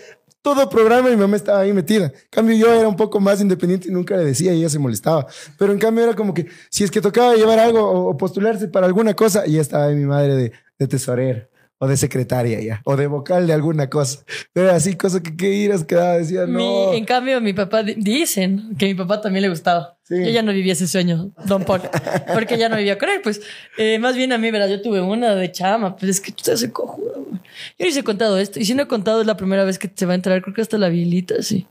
[0.41, 2.05] todo programa y mi mamá estaba ahí metida.
[2.05, 4.79] En cambio, yo era un poco más independiente y nunca le decía y ella se
[4.79, 5.25] molestaba.
[5.57, 8.85] Pero en cambio era como que si es que tocaba llevar algo o, postularse para
[8.85, 11.48] alguna cosa, y estaba ahí mi madre de, de tesorera
[11.81, 14.19] o de secretaria ya, o de vocal de alguna cosa.
[14.53, 16.91] Pero así, cosa que qué iras quedaba, decía, no.
[16.91, 19.95] Mi- en cambio, mi papá, di- dicen que a mi papá también le gustaba.
[20.03, 20.15] Sí.
[20.25, 21.81] Yo ya no vivía ese sueño, Don Paul,
[22.33, 23.21] porque ya no vivía con él.
[23.23, 23.41] Pues
[23.77, 24.67] eh, más bien a mí, ¿verdad?
[24.67, 27.25] Yo tuve una de chama, pues es que tú se cojudo.
[27.29, 27.39] güey.
[27.77, 29.89] Yo se he contado esto, y si no he contado, es la primera vez que
[29.93, 31.67] se va a entrar, creo que hasta la bielita, sí.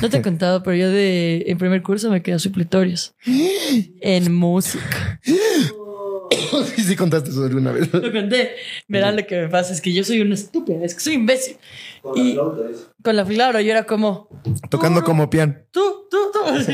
[0.00, 3.14] No te he contado, pero yo de, en primer curso me quedé a suplitorios
[4.00, 5.20] en música.
[6.76, 7.92] sí, sí contaste eso alguna vez.
[7.92, 8.56] Lo conté.
[8.88, 11.56] Verán lo que me pasa, es que yo soy una estúpida, es que soy imbécil.
[12.02, 12.62] Con Y- la flauta.
[13.02, 14.28] Con la claro, yo era como,
[14.68, 15.54] Tocando como piano.
[15.70, 16.38] Tú, tú, tú.
[16.50, 16.72] Así.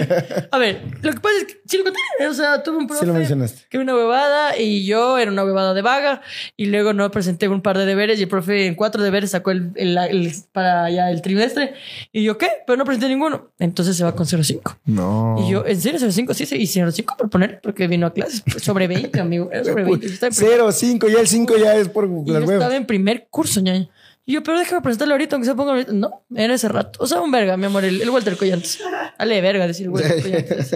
[0.51, 2.01] A ver, lo que pasa es que sí lo conté.
[2.29, 3.63] O sea, tuve un profe Sí lo mencionaste.
[3.69, 6.23] que era una huevada y yo era una huevada de vaga
[6.57, 9.51] y luego no presenté un par de deberes y el profe en cuatro deberes sacó
[9.53, 11.75] el, el- el- para ya el trimestre
[12.13, 12.49] y yo, ¿qué?
[12.67, 13.51] Pero no presenté ninguno.
[13.61, 14.79] Entonces se va con 0.5.
[14.87, 15.37] No.
[15.47, 16.35] Y yo, ¿en serio 0.5?
[16.35, 18.43] Sí, sí, y 0.5 por poner porque vino a clases.
[18.51, 19.49] Pues sobre 20, amigo.
[19.53, 20.07] Era sobre 20.
[20.09, 22.51] Yo estaba en primer- Cero, cinco, ya el cinco ya es por y yo las
[22.51, 23.89] estaba en primer curso, ñaña.
[24.29, 25.93] Y yo, pero déjame presentarle ahorita, aunque se ponga ahorita.
[25.93, 26.99] No, era ese rato.
[27.01, 28.81] O sea, un verga, mi amor, el, el Walter Collantes.
[29.19, 30.75] Dale, verga, decir Walter Collantes.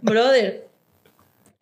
[0.00, 0.66] Brother.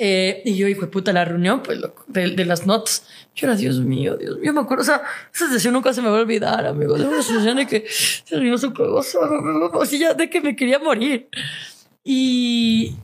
[0.00, 3.04] Eh, y yo, hijo de puta, la reunión, pues, loco, de, de las notas.
[3.34, 5.02] Yo era, Dios mío, Dios mío, me acuerdo, o sea,
[5.34, 6.96] esa sesión nunca se me va a olvidar, amigo.
[6.96, 10.54] De una sesión de que se rió su cosa, o sea, ya de que me
[10.54, 11.28] quería morir.
[12.04, 12.94] Y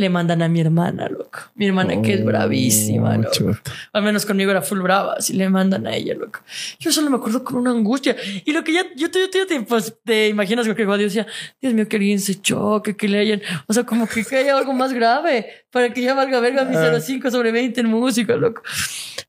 [0.00, 1.38] le mandan a mi hermana, loco.
[1.54, 3.30] Mi hermana que es bravísima, Oh, loco.
[3.32, 3.72] chuta.
[3.92, 6.40] Al menos conmigo era full brava, así le mandan a ella, loco.
[6.80, 8.16] Yo solo me acuerdo con una angustia.
[8.44, 11.26] Y lo que ya, yo, te- yo, te- te- pues, te imaginas que yo decía,
[11.60, 14.56] Dios mío, que alguien se choque, que le hayan, o sea, como que, que haya
[14.56, 16.98] algo más grave para que ya valga verga mi Ah.
[17.00, 18.62] 05 sobre 20 en música, loco.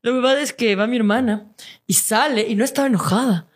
[0.02, 1.46] La verdad es que va mi hermana
[1.86, 3.46] y sale y no estaba enojada.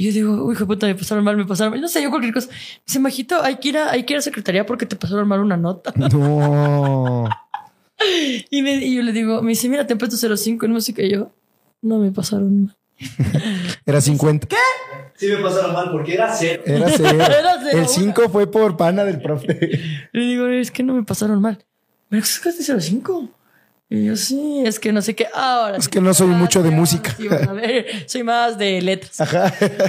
[0.00, 1.80] Y yo digo, uy, hijo puta, me pasaron mal, me pasaron mal.
[1.80, 2.48] No sé, yo cualquier cosa.
[2.50, 2.54] Me
[2.86, 5.40] dice, Majito, hay que ir a, hay que ir a secretaría porque te pasaron mal
[5.40, 5.92] una nota.
[5.96, 7.28] No.
[8.50, 11.02] Y, me- y yo le digo, me dice, mira, te he puesto 05 en música.
[11.02, 11.32] Y yo,
[11.82, 12.76] no me pasaron mal.
[13.86, 14.46] Era 50.
[15.16, 16.62] Sí me pasaron mal porque era cero.
[16.64, 17.08] Era cero.
[17.10, 19.80] Era cero, El 5 fue por pana del profe.
[20.12, 21.58] Le digo, es que no me pasaron mal.
[22.08, 23.28] ¿Me sacaste 05?
[23.90, 25.26] Y yo, sí, es que no sé qué.
[25.34, 27.14] Ahora Es sí que no soy mucho de música.
[27.16, 27.86] sí vas a ver.
[28.06, 29.18] Soy más de letras.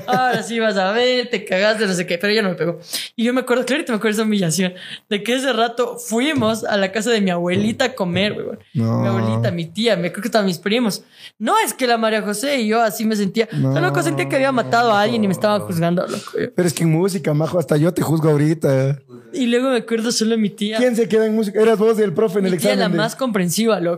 [0.07, 2.79] Ahora sí vas a ver, te cagaste, no sé qué, pero ella no me pegó.
[3.17, 4.73] Y yo me acuerdo, clarito me acuerdo esa humillación,
[5.09, 8.57] de que ese rato fuimos a la casa de mi abuelita a comer, güey.
[8.73, 9.01] No.
[9.01, 11.03] Mi abuelita, mi tía, me creo que estaban mis primos.
[11.38, 13.49] No es que la María José y yo así me sentía.
[13.51, 13.73] No.
[13.73, 13.81] No.
[13.81, 16.31] loco, sentía que había matado a alguien y me estaban juzgando, loco.
[16.55, 18.97] Pero es que en música, majo, hasta yo te juzgo ahorita.
[19.31, 20.77] Y luego me acuerdo solo de mi tía.
[20.77, 21.62] ¿Quién se queda en música?
[21.62, 22.79] Eras vos y el profe en el Mi tía examen.
[22.79, 23.88] la de- más comprensiva, loco.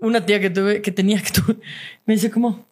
[0.00, 1.56] Una tía que tuve, que tenía que tuve,
[2.04, 2.66] me dice como,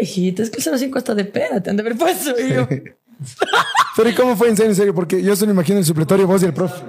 [0.00, 2.30] hijita, es que el 05 está de pena, te han de haber puesto.
[2.38, 2.68] Y yo,
[3.96, 4.94] Pero ¿y cómo fue en serio, en serio?
[4.94, 6.82] Porque yo solo imagino el supletorio, vos y el profe.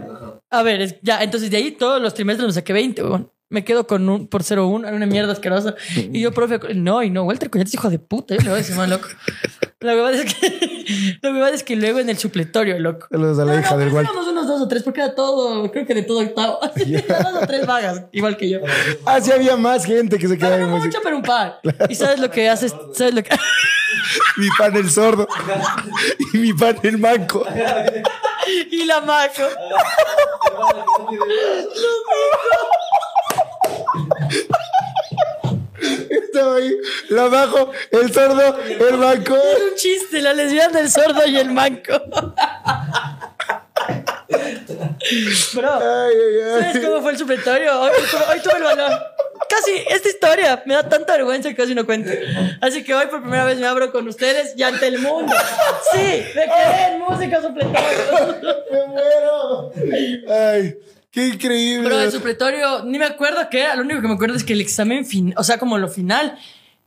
[0.49, 3.29] a ver, es- ya, entonces de ahí todos los trimestres me saqué 20, weón.
[3.49, 5.75] Me quedo con un por 0-1, era una mierda asquerosa.
[5.95, 8.55] Y yo, profe, no, y no, Walter Coñete es hijo de puta, yo le voy
[8.55, 9.07] a decir más loco.
[9.83, 13.07] La verdad es que, la verdad es que luego en el supletorio, loco.
[13.11, 15.69] Saludos a la No, hija no, del éramos unos dos o tres, porque era todo,
[15.71, 16.59] creo que de todo octavo.
[16.75, 18.59] dos o tres vagas, igual que yo.
[19.05, 20.87] Ah, sí había más gente que se quedaba no música.
[20.87, 21.59] mucho, pero un par.
[21.89, 22.73] ¿Y sabes lo que haces?
[22.93, 23.29] ¿Sabes lo que
[24.37, 25.27] Mi pan el sordo.
[26.33, 27.45] y mi pan el manco.
[28.71, 29.43] Y la maco.
[36.35, 36.71] Ahí.
[37.09, 39.35] La bajo, el sordo, el manco.
[39.35, 41.93] Es un chiste, la lesbiana del sordo y el manco.
[45.53, 47.81] Bro, Ay, ay, ¿sabes cómo fue el supletorio?
[47.81, 47.91] Hoy,
[48.31, 48.91] hoy tuve el valor.
[49.49, 52.09] Casi, esta historia me da tanta vergüenza que casi no cuento.
[52.61, 55.33] Así que hoy por primera vez me abro con ustedes y ante el mundo.
[55.91, 58.53] Sí, me quedé en música supletorio.
[58.71, 59.71] Me muero.
[60.29, 60.75] Ay,
[61.13, 61.87] qué increíble.
[61.87, 63.75] Pero el supletorio, ni me acuerdo qué era.
[63.75, 66.37] Lo único que me acuerdo es que el examen final, o sea, como lo final,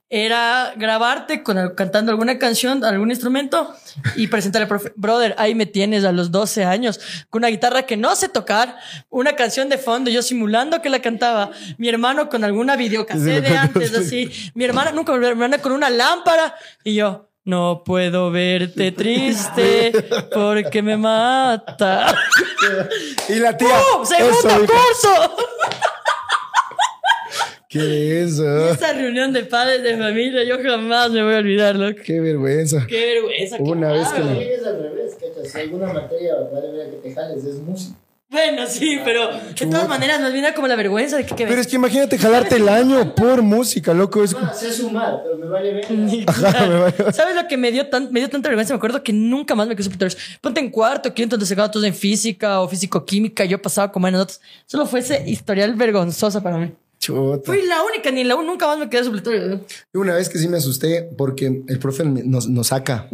[0.09, 3.75] era grabarte con, cantando alguna canción, algún instrumento
[4.15, 4.93] y presentarle al profe.
[4.97, 8.77] Brother, ahí me tienes a los 12 años con una guitarra que no sé tocar,
[9.11, 13.57] una canción de fondo, yo simulando que la cantaba, mi hermano con alguna videocasete de
[13.57, 17.29] antes, así, mi hermana, nunca mi hermana con una lámpara y yo.
[17.47, 19.93] No puedo verte triste
[20.35, 22.15] porque me mata.
[23.29, 23.69] Y la tía.
[23.69, 24.05] ¡Pum!
[24.05, 25.37] ¡Segundo curso!
[27.69, 28.69] ¿Qué es eso?
[28.71, 31.95] Esa reunión de padres de familia, yo jamás me voy a olvidarlo.
[31.97, 32.87] Qué vergüenza.
[32.89, 33.57] Qué vergüenza.
[33.61, 35.51] Una vez que me- es al revés, ¿cachas?
[35.53, 37.97] Si alguna materia vale que te jales es música.
[38.29, 41.61] Bueno, sí, pero de todas maneras nos viene como la vergüenza de que, que Pero
[41.61, 44.25] es que imagínate jalarte el año por música, loco.
[44.25, 46.25] Es Bueno, sé sumar, pero me vale ver.
[46.27, 47.13] Ajá, me vale.
[47.13, 48.75] ¿Sabes lo que me dio, tan, me dio tanta vergüenza?
[48.75, 50.19] Me acuerdo que nunca más me quedé superiores.
[50.41, 53.45] Ponte en cuarto, quinto, donde sacaba todos en física o físico-química.
[53.45, 54.41] Yo pasaba con buenas notas.
[54.67, 56.73] Solo fue ese historial vergonzosa para mí.
[56.99, 57.47] chuta.
[57.47, 59.61] Fui la única, ni la U nunca más me quedé supletorio.
[59.95, 63.09] Una vez que sí me asusté porque el profe nos, nos saca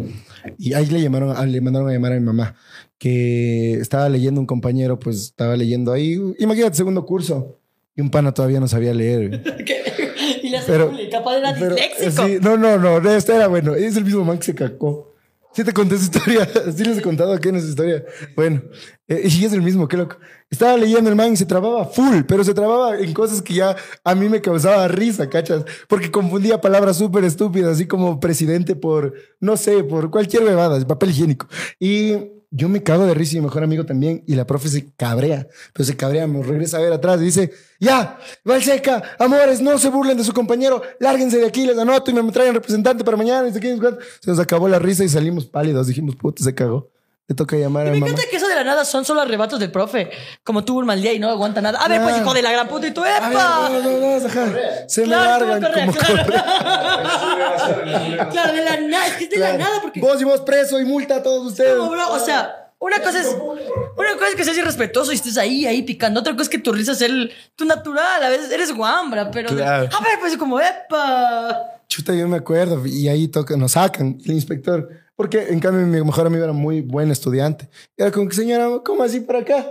[0.59, 2.57] y ahí le llamaron, le mandaron a llamar a mi mamá
[3.03, 6.21] que estaba leyendo un compañero, pues estaba leyendo ahí.
[6.39, 7.59] Imagínate, segundo curso
[7.97, 9.43] y un pana todavía no sabía leer.
[10.43, 12.27] y le hace bullying, capaz era Pero, disléxico.
[12.29, 13.75] sí, no, no, no, este era bueno.
[13.75, 15.17] Es el mismo man que se cacó.
[15.53, 16.49] Sí te conté esa historia.
[16.77, 18.05] Sí les he contado aquí en esa historia.
[18.37, 18.63] Bueno,
[19.09, 20.19] eh, y es el mismo, qué loco.
[20.49, 23.75] Estaba leyendo el man y se trababa full, pero se trababa en cosas que ya
[24.05, 25.65] a mí me causaba risa, ¿cachas?
[25.89, 31.11] Porque confundía palabras súper estúpidas, así como presidente por, no sé, por cualquier bebada, papel
[31.11, 31.49] higiénico.
[31.81, 34.23] Y yo me cago de risa y mi mejor amigo también.
[34.27, 37.51] Y la profe se cabrea, pero se cabrea, me regresa a ver atrás y dice,
[37.81, 42.15] ya, Valseca, amores, no se burlen de su compañero, lárguense de aquí, les anoto y
[42.15, 43.49] me traen representante para mañana.
[43.49, 45.87] Y se, se nos acabó la risa y salimos pálidos.
[45.87, 46.92] Dijimos, puta, se cagó.
[47.33, 48.09] Le toca llamar a Me mamá.
[48.13, 50.11] encanta que eso de la nada son solo arrebatos del profe.
[50.45, 51.79] Como tuvo un mal día y no aguanta nada.
[51.81, 53.69] A ver, pues hijo de la gran puta y tú, A ver, ¡epa!
[53.71, 53.91] no, no,
[54.21, 54.53] no, ajá.
[54.87, 56.45] Se me como largan como correa, correa.
[56.45, 58.29] claro.
[58.31, 60.79] Claro, de la nada, es que es de la nada porque Vos y vos preso
[60.79, 61.77] y multa a todos ustedes.
[61.77, 65.39] No, bro, o sea, una cosa es una cosa es que seas irrespetuoso y estés
[65.39, 66.21] ahí, ahí picando.
[66.21, 68.23] Otra cosa es que tu risa es el, tu natural.
[68.23, 69.51] A veces eres guambra, pero.
[69.51, 69.89] de- Claro.
[69.97, 71.63] a ver, pues como, ¡epa!
[71.89, 72.85] Chuta, yo me acuerdo.
[72.87, 74.89] Y ahí toca, nos sacan el inspector.
[75.23, 77.69] Porque en cambio mi mejor amigo era muy buen estudiante.
[77.97, 79.65] Y era como que, señora, ¿cómo así para acá?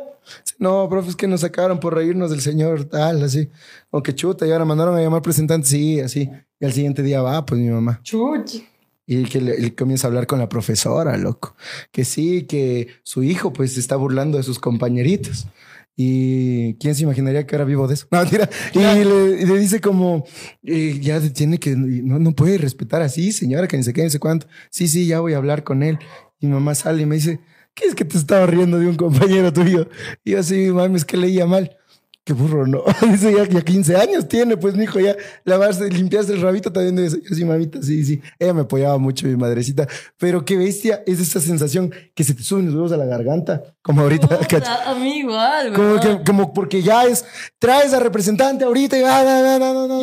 [0.58, 3.50] No, profe, es que nos sacaron por reírnos del señor, tal, así.
[3.90, 6.30] Como que chuta, y ahora mandaron a llamar presentante, sí, así.
[6.58, 8.00] Y al siguiente día va, pues mi mamá.
[8.02, 8.64] Chuch.
[9.06, 11.54] Y que le, él comienza a hablar con la profesora, loco.
[11.92, 15.48] Que sí, que su hijo pues se está burlando de sus compañeritos.
[15.96, 18.08] Y quién se imaginaría que era vivo de eso.
[18.12, 18.50] No, mentira.
[18.74, 20.26] Y, le, y le dice como,
[20.64, 24.10] eh, ya tiene que, no, no puede respetar así, señora, que ni sé qué, ni
[24.10, 24.48] sé cuánto.
[24.70, 26.00] Sí, sí, ya voy a hablar con él.
[26.40, 27.40] Y mi mamá sale y me dice,
[27.74, 29.90] ¿qué es que te estaba riendo de un compañero tuyo?
[30.24, 31.78] Y yo así, mami, es que leía mal.
[32.24, 32.84] Qué burro, ¿no?
[33.12, 36.96] Dice, ya, ya 15 años tiene, pues, mi hijo, ya lavarse, limpiarse el rabito también
[36.96, 37.22] debe ser.
[37.24, 38.22] Yo sí, mamita, sí, sí.
[38.38, 39.88] Ella me apoyaba mucho, mi madrecita.
[40.20, 43.64] Pero qué bestia es esa sensación que se te suben los huevos a la garganta,
[43.82, 44.40] como ahorita,
[44.86, 47.26] A mí igual, Como, que, como porque ya es,
[47.58, 49.24] traes a representante ahorita y va.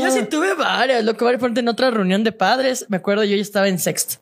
[0.00, 3.22] Yo sí tuve varias, lo que vale ponte en otra reunión de padres, me acuerdo
[3.22, 4.16] yo ya estaba en sexto.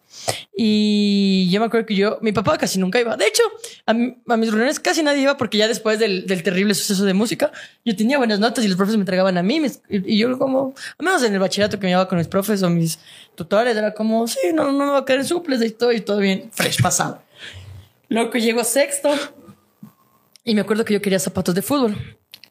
[0.56, 3.16] Y yo me acuerdo que yo, mi papá casi nunca iba.
[3.16, 3.42] De hecho,
[3.84, 7.04] a, mi- a mis reuniones casi nadie iba porque ya después del, del terrible suceso
[7.04, 7.52] de música,
[7.84, 9.60] yo tenía buenas notas y los profes me entregaban a mí.
[9.60, 12.28] mis- y, y yo como, al menos en el bachillerato que me llevaba con mis
[12.28, 12.98] profes o mis
[13.34, 16.18] tutores, era como, sí, no, no me va a caer en suples, ahí estoy, todo
[16.18, 17.22] bien, fresh pasado.
[18.08, 19.10] Loco, llego sexto
[20.44, 21.96] y me acuerdo que yo quería zapatos de fútbol.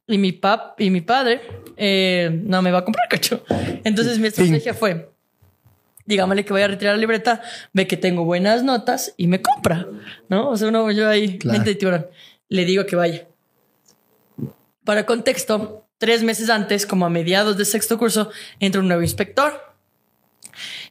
[0.08, 1.42] Y mi pap y mi padre
[1.78, 3.44] eh, no me va a comprar, cacho.
[3.84, 5.10] Entonces mi estrategia fue,
[6.06, 7.42] dígamele que voy a retirar la libreta,
[7.74, 9.88] ve que tengo buenas notas y me compra,
[10.30, 10.50] ¿no?
[10.50, 11.58] O sea, uno yo ahí, Claro.
[11.58, 12.08] mente de tiburón,
[12.50, 13.28] le digo que vaya.
[14.84, 19.74] Para contexto, tres meses antes, como a mediados de sexto curso, entra un nuevo inspector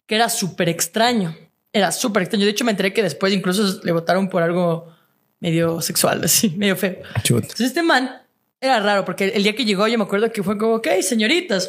[0.06, 1.36] que era súper extraño.
[1.72, 2.44] Era súper extraño.
[2.44, 4.92] De hecho, me enteré que después incluso le votaron por algo
[5.40, 6.96] medio sexual, así, medio feo.
[7.16, 8.20] Entonces este man
[8.60, 11.68] era raro porque el día que llegó yo me acuerdo que fue como, ok, señoritas,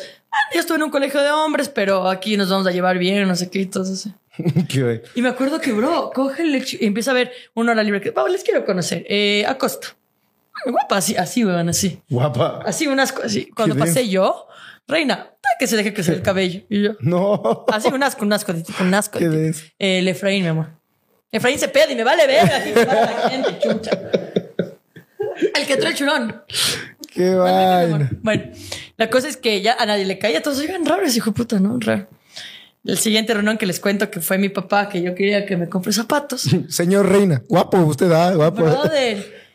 [0.54, 3.36] yo estuve en un colegio de hombres, pero aquí nos vamos a llevar bien, no
[3.36, 4.10] sé qué, y todo eso.
[4.70, 5.02] Qué.
[5.16, 8.02] Y me acuerdo que, bro, coge el y empieza a ver una hora libre.
[8.02, 9.06] que, "Pablo, les quiero conocer.
[9.10, 9.46] Eh,
[10.66, 12.02] Guapa, así, así, weón, así.
[12.10, 12.60] Guapa.
[12.66, 13.50] Así, unas así.
[13.56, 14.48] Cuando pasé yo,
[14.88, 16.62] reina, que se deje crecer el cabello.
[16.70, 17.66] Y yo, No.
[17.72, 19.20] así, un asco, un asco, un asco.
[19.20, 19.52] Qué.
[19.80, 20.68] Eh, el Efraín, mi amor.
[21.32, 22.52] Efraín se peda y me vale ver.
[22.52, 23.92] Aquí me para la gente, chucha.
[25.56, 26.44] El que trae el churón.
[27.14, 28.10] Qué vaina.
[28.22, 28.44] Bueno,
[28.98, 30.42] la cosa es que ya a nadie le caía.
[30.42, 31.80] Todos oigan raro ese hijo de puta, ¿no?
[31.80, 32.08] Raro.
[32.86, 35.68] El siguiente reunión que les cuento que fue mi papá, que yo quería que me
[35.68, 36.48] compre zapatos.
[36.70, 38.62] Señor Reina, guapo usted, ah, guapo.
[38.62, 39.46] Brother,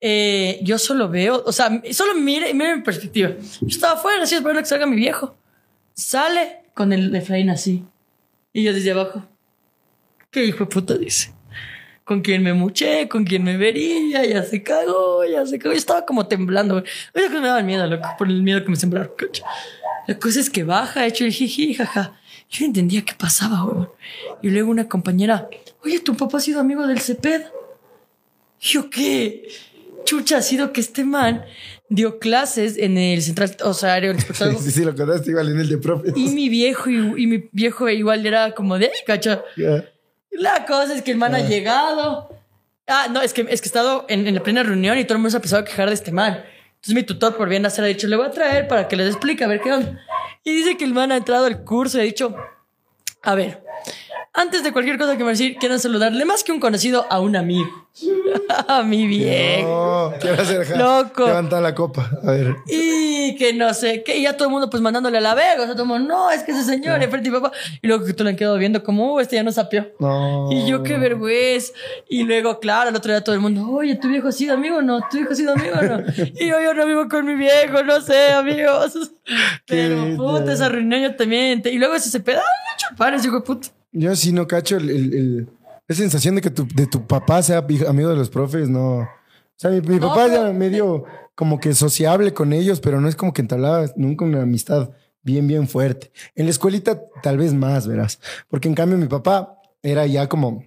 [0.00, 3.30] eh, yo solo veo, o sea, solo mire, mire mi perspectiva.
[3.60, 5.36] Yo estaba afuera, así esperando que salga mi viejo.
[5.94, 7.84] Sale con el Efraín así.
[8.52, 9.24] Y yo desde abajo.
[10.30, 11.32] ¿Qué hijo de puta dice?
[12.10, 15.72] Con quién me muché, con quién me vería, ya se cagó, ya se cagó.
[15.72, 16.84] Yo estaba como temblando, güey.
[17.14, 19.12] Oye, que me daba miedo, loco, por el miedo que me sembraron.
[20.08, 22.20] La cosa es que baja, hecho el jiji, jaja.
[22.50, 23.86] Yo entendía qué pasaba, güey.
[24.42, 25.48] Y luego una compañera,
[25.84, 27.42] oye, tu papá ha sido amigo del Ceped.
[28.60, 29.48] Yo, ¿qué?
[30.04, 31.44] Chucha, ha sido que este man
[31.88, 34.58] dio clases en el central, o sea, el espectáculo.
[34.58, 36.12] Sí, sí, lo contaste igual en el de profe.
[36.16, 39.44] Y mi viejo, y, y mi viejo igual era como de, "Ay, cacha.
[39.56, 39.84] Ya.
[40.30, 42.30] La cosa es que el man ha llegado.
[42.86, 45.14] Ah, no, es que, es que he estado en, en la plena reunión y todo
[45.14, 46.42] el mundo se ha empezado a quejar de este man.
[46.80, 49.08] Entonces mi tutor, por bien hacer, ha dicho, le voy a traer para que les
[49.08, 50.00] explique a ver qué onda.
[50.44, 52.34] Y dice que el man ha entrado al curso y ha dicho,
[53.22, 53.62] a ver,
[54.32, 57.36] antes de cualquier cosa que me decir, quiero saludarle más que un conocido a un
[57.36, 57.88] amigo.
[58.68, 60.12] a mi viejo.
[60.12, 61.26] No, quiero hacer Loco.
[61.26, 62.08] Levanta la copa.
[62.22, 62.56] A ver.
[62.66, 65.62] Y que no sé qué, y ya todo el mundo pues mandándole a la verga,
[65.62, 67.86] o sea, todo el mundo, no, es que ese señor, enfrente de mi papá, y
[67.86, 69.88] luego que tú le han quedado viendo como, uh, este ya no sapió.
[69.98, 70.48] No.
[70.50, 71.72] Y yo qué vergüenza.
[72.08, 74.76] Y luego, claro, el otro día todo el mundo, oye, ¿tu viejo ha sido amigo
[74.76, 75.00] o no?
[75.10, 76.04] ¿Tu viejo ha sido amigo o no?
[76.38, 78.96] Y yo, yo no vivo con mi viejo, no sé, amigos.
[79.66, 81.62] Pero puta, esa reunión yo también.
[81.64, 83.68] Y luego ese se peda, ay, chupares, hijo de puta.
[83.92, 85.48] Yo sí no cacho el, el- el-
[85.88, 88.98] esa sensación de que tu, de tu papá sea amigo de los profes, no.
[89.00, 89.08] O
[89.56, 93.08] sea, mi, mi No, papá pero- era medio como que sociable con ellos, pero no
[93.08, 94.90] es como que entablaba nunca una amistad
[95.22, 96.12] bien, bien fuerte.
[96.34, 98.20] En la escuelita tal vez más, verás.
[98.48, 100.62] Porque en cambio mi papá era ya como...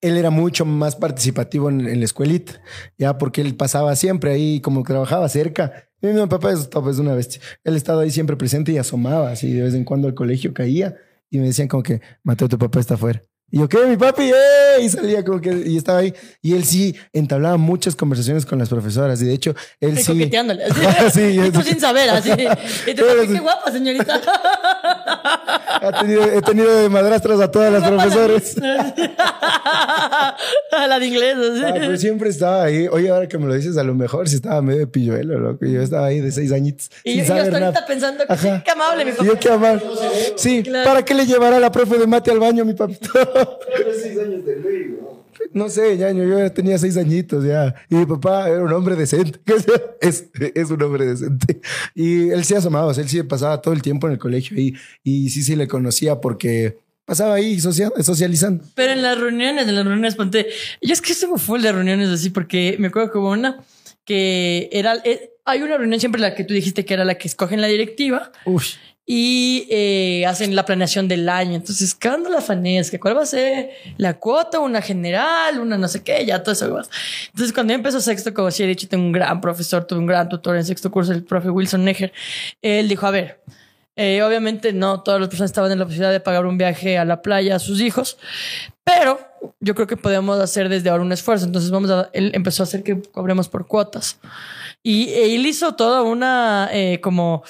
[0.00, 2.54] Él era mucho más participativo en, en la escuelita,
[2.98, 5.88] ya porque él pasaba siempre ahí, como que trabajaba cerca.
[6.00, 7.40] Y mi papá es, es una bestia.
[7.62, 10.96] Él estaba ahí siempre presente y asomaba, así de vez en cuando al colegio caía
[11.32, 13.22] y me decían como que, Mateo, tu papá está afuera.
[13.50, 13.86] Y yo, ¿qué?
[13.86, 14.82] Mi papi, ¡eh!
[14.82, 16.12] Y salía como que, y estaba ahí.
[16.42, 19.20] Y él sí entablaba muchas conversaciones con las profesoras.
[19.22, 20.12] Y de hecho, él sí.
[20.12, 20.64] coqueteándole.
[20.64, 20.80] Así.
[21.12, 22.30] Sí, y tú sin saber, así.
[22.86, 24.20] Y tú, qué guapa, señorita.
[25.82, 28.56] Ha tenido- he tenido de madrastras a todas las profesores.
[30.88, 31.36] la de inglés.
[31.64, 32.86] Ah, pero siempre estaba ahí.
[32.88, 35.64] Oye, ahora que me lo dices, a lo mejor sí estaba medio de pilluelo, loco.
[35.66, 36.90] Yo estaba ahí de seis añitos.
[37.04, 38.62] Y sin yo, yo hasta ahorita pensando que Ajá.
[38.64, 39.24] qué amable mi Y papá.
[39.26, 39.82] yo qué amar.
[40.36, 40.88] Sí, Claro.
[40.88, 43.08] ¿para qué le llevará la profe de mate al baño, mi papito?
[45.52, 47.74] No sé, ñaño, yo tenía seis añitos ya.
[47.90, 49.38] Y mi papá era un hombre decente.
[50.00, 51.60] Es, es un hombre decente.
[51.94, 54.58] Y él sí asomaba, o sea, él sí pasaba todo el tiempo en el colegio
[54.58, 54.74] y,
[55.04, 58.64] y sí, sí le conocía porque pasaba ahí socia- socializando.
[58.74, 60.46] Pero en las reuniones, en las reuniones, ponte.
[60.80, 63.60] Yo es que estuve full de reuniones así, porque me acuerdo que hubo una
[64.04, 64.96] que era.
[65.04, 67.66] eh, hay una reunión siempre la que tú dijiste que era la que escogen la
[67.66, 68.62] directiva Uy,
[69.04, 71.54] y eh, hacen la planeación del año.
[71.54, 72.98] Entonces, ¿qué onda la fanesca?
[73.00, 74.60] ¿Cuál va a ser la cuota?
[74.60, 75.58] ¿Una general?
[75.58, 76.24] ¿Una no sé qué?
[76.24, 76.66] Ya todo eso.
[77.26, 80.06] Entonces, cuando yo empezó sexto, como sí he dicho, tengo un gran profesor, tuve un
[80.06, 82.12] gran tutor en sexto curso, el profe Wilson Neger.
[82.62, 83.40] Él dijo, a ver,
[83.96, 87.04] eh, obviamente no todas las personas estaban en la posibilidad de pagar un viaje a
[87.04, 88.16] la playa a sus hijos,
[88.84, 89.20] pero
[89.60, 91.44] yo creo que podemos hacer desde ahora un esfuerzo.
[91.44, 94.18] Entonces vamos a, él empezó a hacer que cobremos por cuotas.
[94.82, 97.42] Y e él hizo toda una eh, como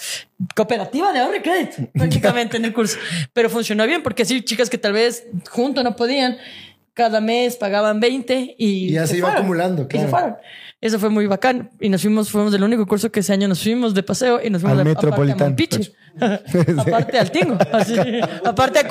[0.55, 2.99] cooperativa de ahorro y crédito prácticamente en el curso.
[3.33, 6.37] Pero funcionó bien porque así chicas que tal vez junto no podían,
[6.95, 10.07] cada mes pagaban 20 y, Y ya se iba acumulando, Y claro.
[10.07, 10.37] se fueron.
[10.83, 11.71] Eso fue muy bacán.
[11.81, 14.51] Y nos fuimos, fuimos del único curso que ese año nos fuimos de paseo y
[14.51, 15.55] nos fuimos Al Metropolitano.
[16.79, 17.57] Aparte al Tingo.
[17.73, 17.95] así.
[18.45, 18.89] Aparte a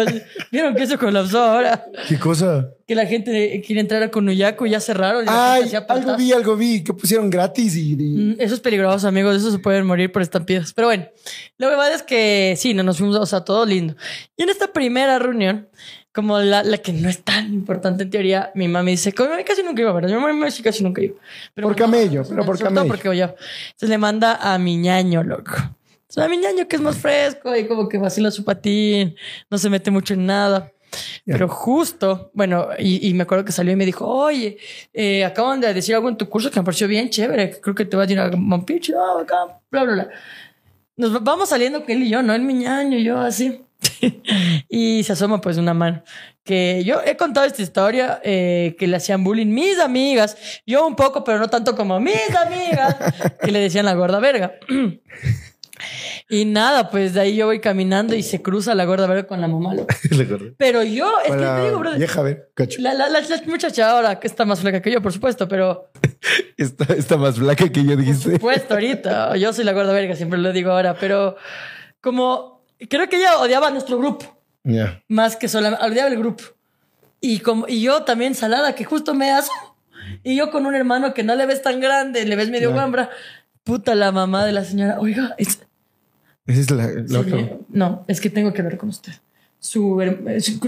[0.00, 0.22] así.
[0.52, 1.84] Vieron que eso colapsó ahora.
[2.06, 2.68] ¿qué cosa?
[2.86, 5.24] Que la gente quiere entrar a Kunuyaku y ya cerraron.
[5.24, 7.92] y Ay, algo vi, algo vi, que pusieron gratis y...
[7.94, 9.34] y- Mm, Eso es peligroso, amigos.
[9.36, 10.72] Eso se pueden morir por estampidas.
[10.74, 11.06] Pero bueno,
[11.56, 13.96] la verdad es que sí, no nos fuimos, o sea, todo lindo.
[14.36, 15.68] Y en esta primera reunión,
[16.18, 19.36] como la, la que no es tan importante en teoría, mi mamá me dice, mamá
[19.46, 20.08] casi nunca iba, ¿verdad?
[20.08, 21.14] Mi mamá sí casi nunca iba.
[21.54, 22.88] Pero Por camello, pero por sobre todo camello.
[22.96, 23.26] porque yo.
[23.26, 25.52] Entonces le manda a mi ñaño, loco.
[25.92, 29.14] Entonces, a mi ñaño que es más fresco y como que vacila su patín,
[29.48, 30.72] no se mete mucho en nada.
[31.24, 31.34] Ya.
[31.34, 34.58] Pero justo, bueno, y, y me acuerdo que salió y me dijo, oye,
[34.92, 37.74] eh, acaban de decir algo en tu curso que me pareció bien chévere, que creo
[37.76, 40.08] que te vas a ir a ah, acá, bla, bla, bla.
[40.96, 42.34] Nos va- vamos saliendo que él y yo, ¿no?
[42.34, 43.62] El mi ñaño y yo así.
[44.68, 46.02] Y se asoma pues una mano.
[46.44, 50.96] Que yo he contado esta historia eh, que le hacían bullying mis amigas, yo un
[50.96, 52.96] poco, pero no tanto como mis amigas,
[53.42, 54.54] que le decían la gorda verga.
[56.30, 59.40] y nada, pues de ahí yo voy caminando y se cruza la gorda verga con
[59.40, 59.74] la mamá.
[60.58, 62.80] Pero yo, es que te digo, brother, vieja, a ver, cacho.
[62.80, 65.90] la, la, la- la muchacha ahora que está más flaca que yo, por supuesto, pero
[66.56, 68.38] Está, está más flaca que yo dijiste.
[68.38, 69.36] puesto ahorita.
[69.36, 71.36] Yo soy la gorda verga, siempre lo digo ahora, pero
[72.00, 75.02] como creo que ella odiaba a nuestro grupo Ya.
[75.08, 76.44] más que solamente odiaba el grupo.
[77.20, 79.50] Y como y yo también salada que justo me aso.
[80.22, 82.74] Y yo con un hermano que no le ves tan grande, le ves medio Ya.
[82.74, 83.10] guambra.
[83.64, 85.60] Puta la mamá de la señora, oiga, es-
[86.46, 87.56] Esa es la, la Sí, otra.
[87.68, 89.12] no, es que tengo que hablar con usted.
[89.60, 89.98] Su,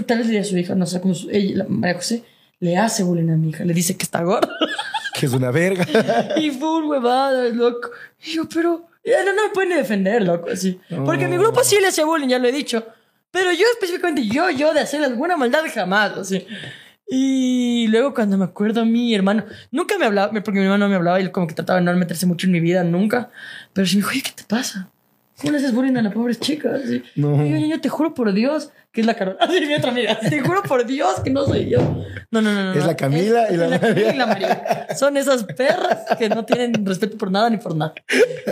[0.05, 2.23] tal vez le diga a su hija, no sé, como su, ella, la María José,
[2.59, 4.49] le hace bullying a mi hija, le dice que está gorda.
[5.13, 5.85] Que es una verga.
[6.37, 7.89] y full huevada, loco.
[8.25, 10.79] Y yo, pero, no, no me pueden defender, loco, así.
[11.05, 12.85] Porque mi grupo sí le hace bullying, ya lo he dicho.
[13.31, 16.45] Pero yo específicamente, yo, yo de hacer alguna maldad jamás, así.
[17.07, 20.89] Y luego cuando me acuerdo a mi hermano, nunca me hablaba, porque mi hermano no
[20.89, 23.31] me hablaba y él como que trataba de no meterse mucho en mi vida, nunca.
[23.73, 24.89] Pero sí me dijo, oye, ¿qué te pasa?
[25.41, 26.71] ¿Cómo le haces bullying a la pobre chica?
[26.75, 27.03] Así.
[27.15, 27.35] No.
[27.37, 29.37] Yo, niño, te juro por Dios que es la Carol.
[29.39, 30.19] Así mi otra amiga.
[30.19, 31.79] Te juro por Dios que no soy yo.
[32.29, 32.63] No, no, no.
[32.65, 32.87] no Es no.
[32.87, 34.13] la Camila y la es María.
[34.13, 34.87] y la María.
[34.97, 37.93] Son esas perras que no tienen respeto por nada ni por nada.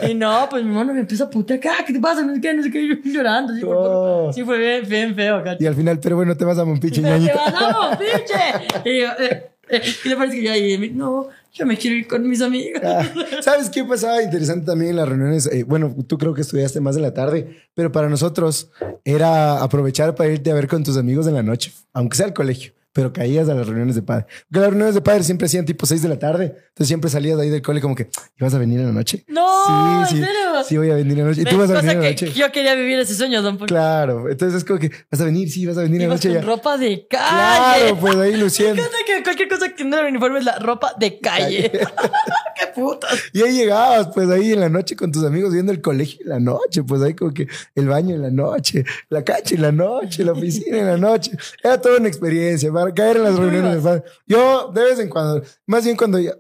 [0.09, 1.59] Y no, pues mi hermano me empieza a putear.
[1.69, 2.21] "Ah, ¿Qué te pasa?
[2.23, 2.87] No sé qué, no sé qué.
[2.87, 3.53] Yo llorando.
[3.53, 4.31] Así, Oh.
[4.33, 5.63] Sí, fue bien, bien feo, cacho.
[5.63, 7.35] Y al final, pero bueno, te vas a Mompiche, Te ñañita.
[7.35, 8.89] mandamos, pinche.
[8.89, 9.51] Y yo, eh,
[10.05, 12.82] y le parece que yo ahí, no, yo me quiero ir con mis amigas.
[12.84, 15.47] Ah, ¿Sabes qué pasaba interesante también en las reuniones?
[15.47, 18.72] Eh, bueno, tú creo que estudiaste más en la tarde, pero para nosotros
[19.03, 22.34] era aprovechar para irte a ver con tus amigos en la noche, aunque sea al
[22.34, 24.26] colegio, pero caías a las reuniones de padre.
[24.47, 27.36] Porque las reuniones de padre siempre hacían tipo 6 de la tarde, entonces siempre salías
[27.36, 28.07] de ahí del cole como que,
[28.39, 29.25] ¿ibas a venir en la noche?
[29.27, 30.30] No, sí, ¿en sí,
[30.65, 31.41] sí voy a venir en la noche.
[31.41, 32.32] ¿Y tú vas a venir en la noche?
[32.32, 33.67] Yo quería vivir ese sueño, don Paul.
[33.67, 35.51] Claro, entonces es como que, ¿vas a venir?
[35.51, 36.41] Sí, vas a venir en la noche con ya.
[36.41, 37.27] ropa de calle.
[37.27, 38.82] Claro, pues ahí Me luciendo.
[38.82, 41.69] encanta que cualquier cosa que no era uniforme es la ropa de calle.
[42.55, 43.13] Qué putas.
[43.34, 46.30] Y ahí llegabas, pues ahí en la noche con tus amigos viendo el colegio en
[46.30, 49.73] la noche, pues ahí como que el baño en la noche, la cancha en la
[49.73, 51.32] noche, la oficina en la noche.
[51.61, 53.84] Era toda una experiencia para caer en las ¿Y tú reuniones.
[54.25, 56.32] Yo, de vez en cuando, más bien cuando ya,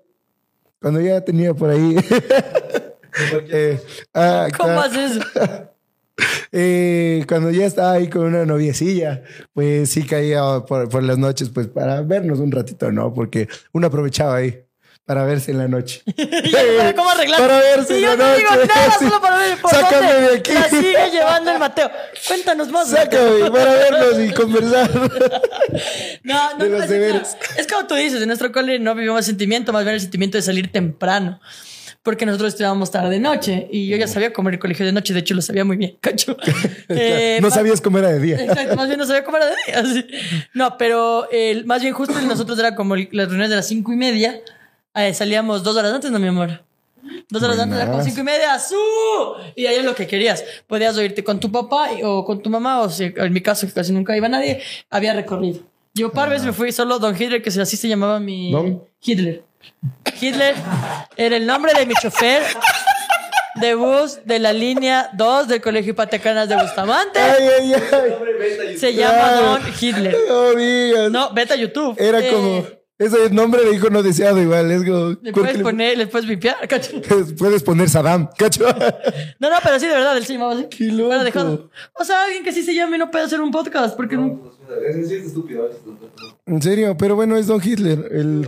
[0.81, 1.95] cuando ya tenía por ahí.
[3.51, 3.79] eh,
[4.13, 5.25] ah, ¿Cómo ah, haces eso?
[6.51, 9.23] eh, cuando ya estaba ahí con una noviecilla,
[9.53, 13.13] pues sí caía por, por las noches, pues para vernos un ratito, ¿no?
[13.13, 14.68] Porque uno aprovechaba ahí
[15.09, 16.03] para verse en la noche.
[16.15, 17.39] Y yo, ¿para ¿Cómo arreglar?
[17.41, 18.67] Para verse Y en yo la no digo noche.
[18.67, 19.05] nada, Sí.
[19.05, 20.51] solo para ver por Sácame dónde de aquí.
[20.53, 21.91] la sigue llevando el Mateo.
[22.27, 22.91] Cuéntanos más.
[22.91, 23.39] Mateo.
[23.39, 24.89] Sácame para vernos y conversar.
[26.23, 27.37] No, no, de no, los deberes.
[27.57, 30.43] es como tú dices, en nuestro cole no vivimos sentimiento, más bien el sentimiento de
[30.43, 31.39] salir temprano.
[32.03, 35.21] Porque nosotros estudiábamos tarde noche y yo ya sabía comer el colegio de noche, de
[35.21, 36.37] hecho lo sabía muy bien, cacho.
[36.87, 38.41] Eh, no sabías cómo era de día.
[38.43, 39.83] Exacto, más bien no sabía cómo era de día.
[39.85, 40.05] sí.
[40.53, 43.95] No, pero el, más bien justo nosotros era como las reuniones de las cinco y
[43.95, 44.39] media.
[45.07, 46.63] Eh, salíamos dos horas antes, no, mi amor.
[47.29, 48.05] Dos horas antes como Buenas.
[48.05, 48.75] cinco y media, ¡su!
[49.55, 50.43] Y ahí es lo que querías.
[50.67, 53.65] Podías o irte con tu papá o con tu mamá, o si en mi caso,
[53.67, 55.61] que casi nunca iba nadie, había recorrido.
[55.93, 58.51] Yo par veces me fui solo Don Hitler, que así se llamaba mi...
[58.51, 58.83] ¿Don?
[59.01, 59.43] Hitler.
[60.19, 60.55] Hitler
[61.17, 62.43] era el nombre de mi chofer
[63.55, 67.19] de bus de la línea 2 del Colegio Patecanas de Bustamante.
[67.19, 68.77] Ay, ay, ay.
[68.77, 69.31] Se llama.
[69.33, 70.15] Don Hitler.
[70.29, 71.11] No digas.
[71.11, 71.95] No, vete a YouTube.
[71.99, 72.63] Era Eh, como.
[72.99, 74.69] Ese es nombre de hijo no deseado, igual.
[74.71, 75.15] Es como.
[75.21, 77.01] Le ¿por puedes le- poner, le puedes vipiar, cacho.
[77.37, 78.65] Puedes poner Saddam, cacho.
[79.39, 80.65] No, no, pero sí, de verdad, él se llamaba así.
[80.69, 81.07] Qué loco.
[81.07, 81.71] Bueno, dejado.
[81.93, 84.51] O sea, alguien que sí se llame y no puede hacer un podcast porque no.
[84.85, 85.69] Es decir, es estúpido.
[85.69, 86.11] es estúpido.
[86.45, 88.05] En serio, pero bueno, es Don Hitler.
[88.11, 88.45] El...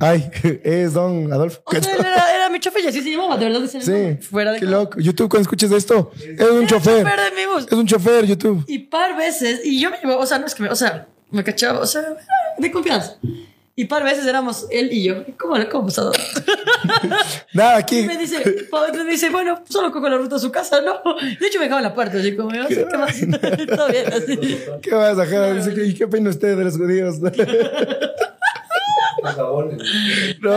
[0.00, 0.30] Ay,
[0.64, 1.62] es Don Adolfo.
[1.64, 3.68] O sea, él era, era mi chofer y así se llamaba, de verdad.
[3.68, 4.18] Sí.
[4.26, 4.98] Fuera de qué loco.
[4.98, 7.04] YouTube, cuando escuches esto, es un chofer.
[7.04, 7.66] chofer de mi bus.
[7.66, 8.64] Es un chofer, YouTube.
[8.66, 11.06] Y par veces, y yo me llevaba, o sea, no es que me, o sea,
[11.30, 12.02] me cachaba, o sea,
[12.58, 13.16] de confianza.
[13.78, 15.22] Y par veces éramos él y yo.
[15.38, 16.10] ¿Cómo, cómo pasado?
[17.52, 18.02] Nada, Y aquí.
[18.06, 18.42] me dice,
[19.04, 20.94] me dice, bueno, solo cojo la ruta a su casa, ¿no?
[21.38, 23.20] De hecho, me dejaba en la puerta, así como, sé qué más.
[23.76, 24.58] Todo bien, así.
[24.80, 25.78] ¿Qué vas a dejar?
[25.78, 27.16] ¿Y qué opina usted de los judíos?
[29.22, 29.82] Los jabones.
[30.40, 30.52] Pero,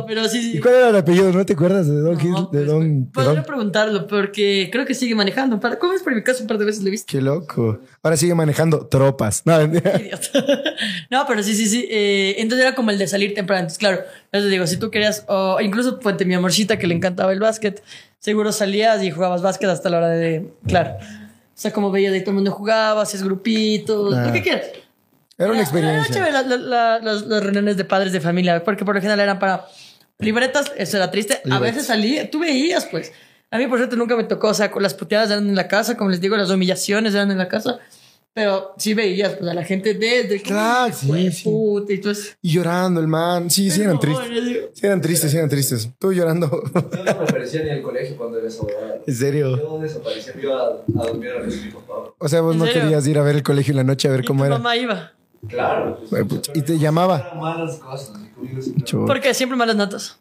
[0.00, 0.04] no.
[0.06, 0.58] pero sí, sí.
[0.58, 1.32] ¿Y cuál era el apellido?
[1.32, 2.42] ¿No te acuerdas de Don No?
[2.42, 3.04] De pues, Don.
[3.04, 3.44] de Podría Don?
[3.44, 5.56] preguntarlo, porque creo que sigue manejando.
[5.56, 6.42] un par- ¿Cómo es por mi caso?
[6.42, 7.06] Un par de veces lo he visto.
[7.10, 7.80] Qué loco.
[8.02, 9.42] Ahora sigue manejando tropas.
[9.44, 10.44] No, Idiota.
[11.10, 11.86] no, pero sí, sí, sí.
[11.90, 13.60] Eh, entonces era como el de salir temprano.
[13.60, 13.98] Entonces, claro,
[14.32, 17.40] yo te digo, si tú querías, o incluso Puente, mi amorcita que le encantaba el
[17.40, 17.82] básquet,
[18.18, 20.52] seguro salías y jugabas básquet hasta la hora de.
[20.66, 20.92] Claro.
[21.00, 24.26] O sea, como veías de ahí todo el mundo jugaba, hacías grupitos, Ah.
[24.26, 24.66] lo que quieras.
[25.38, 26.14] Era una Era experiencia.
[26.14, 29.20] chévere la- la- la- las, las reuniones de padres de familia, porque por lo general
[29.20, 29.66] eran para
[30.18, 31.34] libretas, eso era triste.
[31.34, 31.60] A Libretas.
[31.60, 33.12] veces salía, tú veías, pues.
[33.50, 35.68] A mí, por suerte, nunca me tocó, o sea, con las puteadas eran en la
[35.68, 37.78] casa, como les digo, las humillaciones eran en la casa.
[38.34, 40.48] Pero sí veías, pues, a la gente desde que.
[40.48, 41.44] Claro, sí, "Hijo de sí.
[41.44, 43.50] puta", y tú es- Y llorando el man.
[43.50, 44.26] Sí, sí eran tristes.
[44.72, 45.90] Sí eran tristes, sí eran tristes.
[45.98, 46.48] Tú llorando.
[46.48, 49.00] Yo no me aparecía ni al colegio cuando era huevada.
[49.06, 49.58] en serio.
[49.58, 52.14] Yo desaparecía, me iba a, a dormir a de mi papá.
[52.16, 52.80] O sea, vos ¿En no serio?
[52.84, 54.56] querías ir a ver el colegio en la noche a ver Y cómo tu era.
[54.56, 55.12] mamá iba.
[55.48, 55.98] Claro.
[56.08, 57.32] pues, pucha, Y te llamaba.
[57.38, 58.12] Malas cosas.
[58.84, 59.06] siempre-.
[59.06, 60.18] Porque siempre malas notas.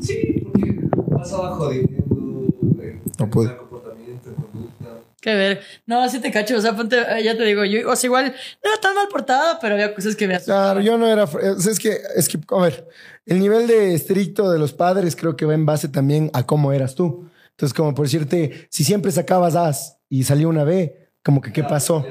[0.00, 2.46] Sí, porque pasaba jodiendo.
[2.80, 4.86] eh, No mal comportamiento, conducta.
[5.20, 5.60] Qué ver.
[5.86, 6.56] No, sí te cacho.
[6.56, 9.08] O sea, ponte, eh, ya te digo, yo, o sea, igual no era tan mal
[9.08, 11.26] portada, pero había cosas que me Claro, yo no era.
[11.26, 12.88] sea, es que, es que, a ver,
[13.26, 16.72] el nivel de estricto de los padres creo que va en base también a cómo
[16.72, 17.28] eras tú.
[17.50, 21.62] Entonces, como por decirte, si siempre sacabas As y salió una B, como que qué
[21.64, 22.04] pasó.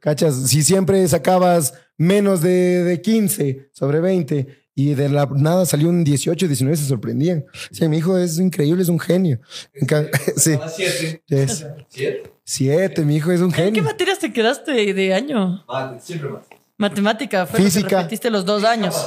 [0.00, 0.48] ¿Cachas?
[0.48, 6.04] Si siempre sacabas menos de, de 15 sobre 20 y de la nada salió un
[6.04, 7.46] 18, 19, se sorprendían.
[7.70, 9.40] Sí, mi hijo es increíble, es un genio.
[10.36, 11.22] Sí, siete.
[11.28, 12.30] es ¿Siete?
[12.44, 13.82] siete, mi hijo es un ¿En qué genio.
[13.84, 15.64] materias te quedaste de, año?
[15.66, 16.44] Mate, siempre más.
[16.78, 17.96] Matemática fue lo que Física.
[17.98, 19.06] repetiste los dos años.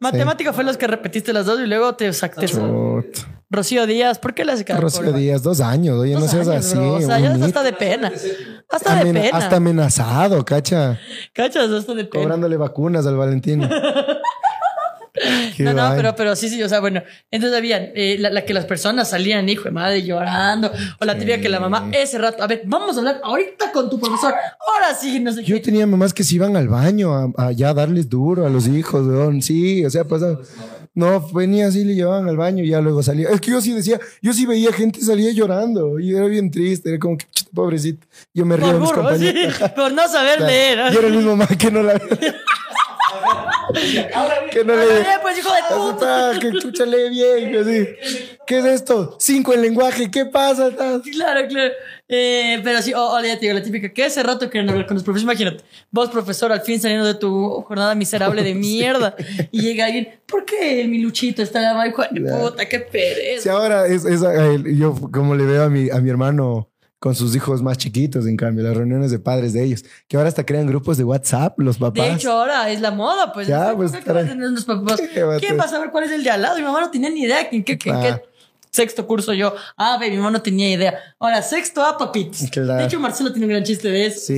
[0.00, 2.60] Matemática fue los que repetiste las dos y luego te sacaste.
[3.50, 4.80] Rocío Díaz, ¿por qué le hace cara?
[4.80, 6.76] Rocío Díaz, dos años, oye, no seas años, así.
[6.76, 6.92] bro.
[6.94, 7.46] O sea, ya bonito.
[7.46, 8.12] hasta de pena.
[8.68, 9.38] Hasta de Amen- pena.
[9.38, 10.98] hasta amenazado, cacha.
[11.32, 12.24] Cachas, hasta de pena.
[12.24, 13.62] Cobrándole vacunas al Valentín.
[15.58, 18.54] No, no, pero, pero sí, sí, o sea, bueno, entonces habían eh, la, la que
[18.54, 20.70] las personas salían, hijo de madre, llorando,
[21.00, 23.90] o la típica que la mamá, ese rato, a ver, vamos a hablar ahorita con
[23.90, 25.62] tu profesor, ahora sí, no sé Yo qué.
[25.62, 29.06] tenía mamás que se iban al baño a, a ya darles duro a los hijos.
[29.44, 30.38] Sí, o sea, pasaba.
[30.94, 33.28] No, venía así, le llevaban al baño y ya luego salía.
[33.28, 36.88] Es que yo sí decía, yo sí veía gente salía llorando y era bien triste,
[36.88, 38.04] era como que "Chuta, pobrecito.
[38.34, 39.70] Yo me río Por de mis burro, sí, compañeros.
[39.76, 40.78] por no saber leer.
[40.92, 42.00] Yo era el mismo más que no la
[44.50, 46.32] que no le Eh, pues hijo de puta.
[46.40, 47.88] Que chucha lee bien, así.
[48.46, 49.16] ¿Qué es esto?
[49.18, 50.70] Cinco en lenguaje, ¿qué pasa?
[50.70, 51.72] Claro, claro.
[52.08, 54.86] Eh, pero sí, o, o ya te digo, la típica, que ese rato que hablar
[54.86, 59.14] con los profesores, imagínate, vos profesor al fin saliendo de tu jornada miserable de mierda
[59.50, 61.88] y llega alguien, ¿por qué mi luchito está mal?
[61.90, 63.42] Hijo de puta, qué pereza.
[63.42, 66.70] Si ahora es, es a él, yo como le veo a mi, a mi hermano
[66.98, 70.28] con sus hijos más chiquitos, en cambio, las reuniones de padres de ellos, que ahora
[70.28, 72.06] hasta crean grupos de WhatsApp, los papás.
[72.08, 73.46] De hecho, ahora es la moda, pues.
[73.46, 73.92] Ya, ¿Qué pues,
[74.36, 75.00] los papás?
[75.14, 76.56] ¿Qué va a ¿Quién va a saber cuál es el de al lado?
[76.58, 78.20] Mi mamá no tenía ni idea qué, en qué Ah.
[78.70, 79.54] sexto curso yo.
[79.76, 80.94] Ah, ve, mi mamá no tenía idea.
[81.18, 82.42] Ahora, sexto A, papitos.
[82.50, 82.80] Claro.
[82.80, 84.20] De hecho, Marcelo tiene un gran chiste de eso.
[84.20, 84.34] Sí,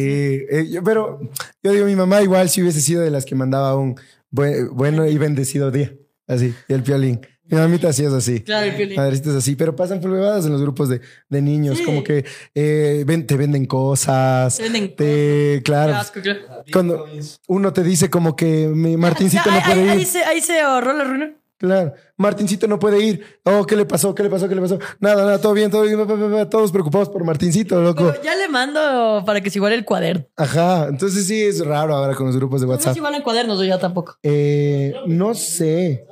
[0.51, 1.19] eh, yo- pero
[1.63, 3.99] yo digo, mi mamá igual si hubiese sido de las que mandaba un
[4.31, 5.93] buen- bueno y bendecido día,
[6.29, 7.21] así, y el piolín.
[7.51, 8.41] Mi mamita sí es así.
[8.41, 8.97] Claro, el Piolín.
[8.97, 11.85] Madrecitas así, pero pasan huevadas en los grupos de, de niños, Sí.
[11.85, 12.25] como que
[12.55, 14.57] eh, ven- te venden cosas.
[14.57, 15.93] Te venden te- claro.
[15.93, 16.41] Qué asco, claro.
[16.73, 17.07] Cuando
[17.49, 19.91] uno te dice como que mi Martincito no ahí, puede ahí- ir.
[19.93, 21.37] ahí se, ahí se ahorró la reunión.
[21.59, 23.23] Claro, Martincito no puede ir.
[23.45, 24.15] Oh, ¿qué le pasó?
[24.15, 24.49] ¿Qué le pasó?
[24.49, 24.79] ¿Qué le pasó?
[24.99, 26.49] Nada, nada, todo bien, todo bien.
[26.49, 28.07] Todos preocupados por Martincito, loco.
[28.13, 30.25] Pero ya le mando para que se iguale el cuaderno.
[30.39, 32.93] Ajá, entonces sí es raro ahora con los grupos de No sé WhatsApp.
[32.95, 34.17] si igualan cuadernos o ya tampoco.
[34.23, 36.07] Eh, no sé.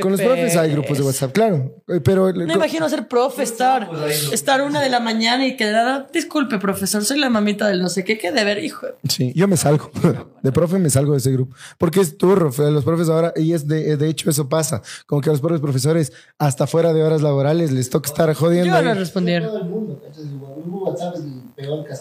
[0.00, 1.04] Con los profes hay grupos de.
[1.04, 1.75] WhatsApp, claro.
[1.88, 3.88] Eh, Pero No imagino ser profe, estar,
[4.32, 7.80] estar una de la mañana y que de nada, disculpe, profesor, soy la mamita del
[7.80, 8.88] no sé qué, qué deber, hijo.
[9.08, 9.90] Sí, yo me salgo.
[10.42, 11.56] De profe me salgo de ese grupo.
[11.76, 12.50] Porque es turro.
[12.70, 14.80] Los profes ahora, y es de, de hecho eso pasa.
[15.06, 18.72] Como que a los profes profesores, hasta fuera de horas laborales, les toca estar jodiendo.
[18.76, 19.50] Yo no respondieron.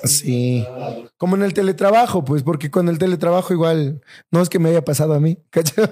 [0.04, 0.66] Sí.
[1.18, 4.84] Como en el teletrabajo, pues, porque con el teletrabajo igual, no es que me haya
[4.84, 5.86] pasado a mí, ¿cachai?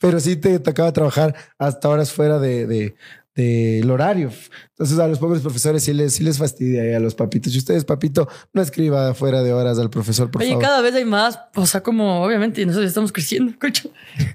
[0.00, 2.94] pero sí te tocaba trabajar hasta horas fuera de, de-
[3.34, 4.30] del horario.
[4.70, 7.54] Entonces a los pobres profesores sí les, sí les fastidia y a los papitos.
[7.54, 10.64] Y ustedes, papito, no escriba fuera de horas al profesor, por Oye, favor.
[10.64, 13.90] cada vez hay más, o sea, como obviamente nosotros estamos creciendo, cocho.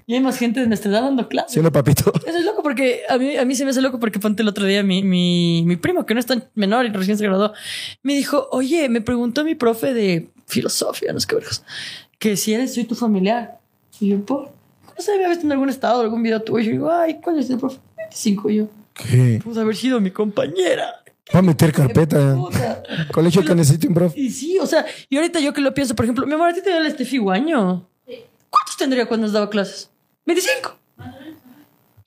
[0.06, 1.52] Y hay más gente de nuestra edad dando clases.
[1.52, 2.12] ¿Sí no, papito?
[2.26, 4.48] Eso es loco porque a mí, a mí se me hace loco porque ponte el
[4.48, 7.52] otro día mi, mi, mi primo, que no es tan menor y recién se graduó,
[8.02, 11.64] me dijo, oye, me preguntó mi profe de filosofía, no sé qué vergas,
[12.18, 13.58] que si eres, soy tu familiar.
[14.00, 16.70] Y yo, por, no sé, me había visto en algún estado, algún video tuyo.
[16.70, 17.78] Y digo, ay, ¿cuál es el profe?
[17.96, 18.68] 25 y yo.
[18.96, 19.40] ¿Qué?
[19.42, 21.02] Pudo haber sido mi compañera.
[21.34, 22.36] Va a meter carpeta.
[23.12, 24.18] Colegio que necesite un profe.
[24.18, 26.54] Y sí, o sea, y ahorita yo que lo pienso, por ejemplo, mi amor, a
[26.54, 27.88] ti te dio el Estefi Guaño.
[28.48, 29.90] ¿Cuántos tendría cuando nos daba clases?
[30.24, 30.78] 25.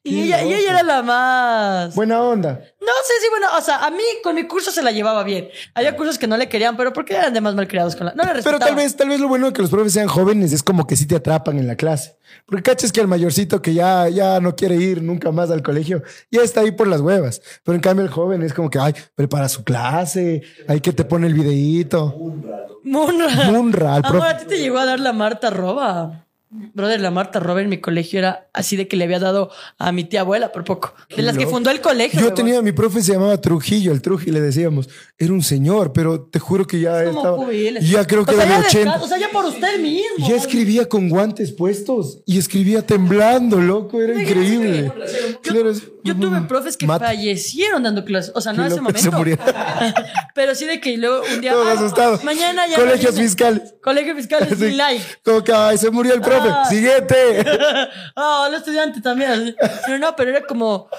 [0.01, 1.93] Y ella, y ella era la más.
[1.93, 2.51] Buena onda.
[2.79, 5.49] No sé si, bueno, o sea, a mí con mi curso se la llevaba bien.
[5.75, 8.13] Había cursos que no le querían, pero porque eran de más malcriados con la.
[8.13, 10.53] No le Pero tal vez, tal vez lo bueno de que los profes sean jóvenes
[10.53, 12.17] es como que sí te atrapan en la clase.
[12.45, 16.01] Porque cachas que el mayorcito que ya, ya no quiere ir nunca más al colegio,
[16.31, 17.41] ya está ahí por las huevas.
[17.63, 21.03] Pero en cambio el joven es como que, ay, prepara su clase, hay que te
[21.03, 22.15] pone el videíto.
[22.17, 23.49] Munra.
[23.51, 26.28] Munra, al Amor, a ti te llegó a dar la Marta Roba.
[26.51, 29.91] Brother, la Marta Roba en mi colegio era así de que le había dado a
[29.91, 30.95] mi tía abuela por poco.
[31.15, 32.19] De las que fundó el colegio.
[32.19, 32.35] Yo huevón.
[32.35, 34.89] tenía, mi profe se llamaba Trujillo, el Truji le decíamos.
[35.19, 37.81] Era un señor, pero te juro que ya Como estaba.
[37.81, 38.79] Ya creo que o sea, era de ya 80.
[38.79, 40.27] descansa, O sea, ya por usted mismo.
[40.27, 44.91] Ya escribía con guantes puestos y escribía temblando, loco, era increíble.
[45.43, 48.31] Claro, es- Yo tuve profes que fallecieron dando clases.
[48.33, 49.43] O sea, no en ese se momento.
[50.33, 51.53] Pero sí de que luego un día.
[51.55, 52.23] Ah, asustados.
[52.23, 52.75] Mañana ya.
[52.77, 53.27] Colegios viene.
[53.27, 53.75] fiscales.
[53.83, 54.55] Colegio fiscal Sí.
[54.55, 55.03] sin like.
[55.23, 56.38] Como que ay, se murió el profe.
[56.69, 57.43] Siguiente.
[58.15, 59.55] Ah, el estudiante también.
[59.85, 60.89] Pero no, pero era como.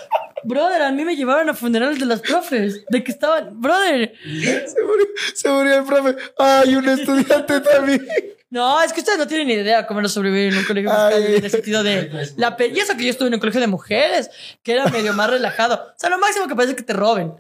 [0.43, 2.85] Brother, a mí me llevaron a funerales de las profes.
[2.89, 3.61] De que estaban.
[3.61, 4.15] Brother.
[4.25, 6.17] Se murió, se murió el profe.
[6.39, 8.07] Ay, un estudiante también.
[8.49, 11.37] No, es que ustedes no tienen ni idea cómo era sobrevivir en un colegio Ay.
[11.37, 13.69] en el sentido de la pe- y eso que yo estuve en un colegio de
[13.69, 14.29] mujeres,
[14.65, 15.77] que era medio más relajado.
[15.77, 17.33] O sea, lo máximo que parece que te roben.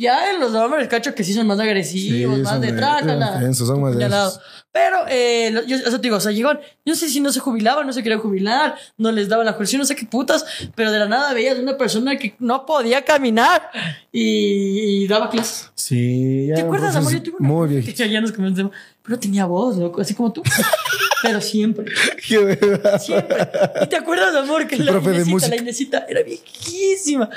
[0.00, 3.40] Ya en los hombres cacho que sí son más agresivos, Sí, más de trácala.
[3.40, 4.38] densos, son más densos.
[4.70, 7.40] Pero, eh, yo, eso te digo, o sea, llegaban, yo no sé si no se
[7.40, 10.44] jubilaban, no se querían jubilar, no les daban la jubilación, no sé qué putas,
[10.76, 13.70] pero de la nada veías una persona que no podía caminar
[14.12, 15.70] y, y daba clases.
[15.74, 16.54] Sí, ya.
[16.54, 17.12] ¿Te acuerdas, amor?
[17.12, 18.04] entonces, Yo tuve una Muy viejito.
[18.04, 18.72] que ya nos convencemos,
[19.02, 20.42] pero tenía voz, loco, así como tú.
[21.22, 21.86] pero siempre.
[22.28, 23.00] Qué verdad.
[23.00, 23.48] Siempre.
[23.82, 25.48] ¿Y te acuerdas, amor, que El la música.
[25.48, 27.28] la Inesita era viejísima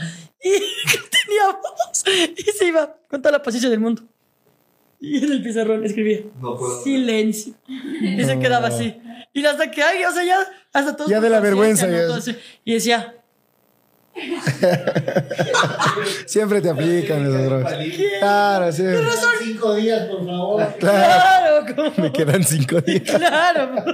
[0.44, 2.04] y tenía voz
[2.38, 4.04] y se iba con toda la paciencia del mundo.
[5.00, 6.84] Y en el pizarrón escribía No puedo.
[6.84, 7.54] silencio.
[7.68, 9.00] Y se quedaba así.
[9.34, 10.38] Y hasta que alguien, o sea, ya,
[10.74, 11.10] hasta todos.
[11.10, 12.20] Ya de la vergüenza, ¿no?
[12.20, 12.36] ya.
[12.64, 13.16] Y decía,
[16.26, 17.74] Siempre te aplican esas drogas.
[18.20, 18.84] Claro, sí.
[19.42, 20.76] Cinco días, por favor.
[20.80, 21.92] claro, como.
[21.98, 23.04] Me quedan cinco días.
[23.04, 23.76] Claro.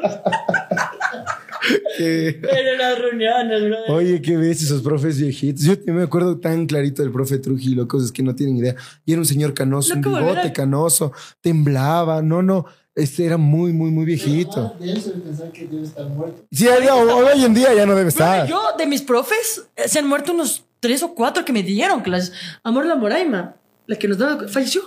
[1.97, 3.91] Qué- Pero en las reuniones, brother.
[3.91, 5.63] Oye, qué ves esos profes viejitos.
[5.63, 8.75] Yo me acuerdo tan clarito del profe Trujillo, cosas que no tienen idea.
[9.05, 10.53] Y era un señor canoso, un bigote ¿verdad?
[10.53, 11.11] canoso,
[11.41, 12.21] temblaba.
[12.21, 12.65] No, no.
[12.95, 14.75] Este era muy, muy, muy viejito.
[14.79, 16.45] De eso de pensar que debe estar muerto.
[16.51, 18.47] Sí, ya- hoy en día ya no debe estar.
[18.47, 22.01] yo, de mis profes, eh, se han muerto unos tres o cuatro que me dieron
[22.01, 22.33] clases.
[22.63, 23.55] Amor la Moraima,
[23.85, 24.81] la que nos daba, falleció.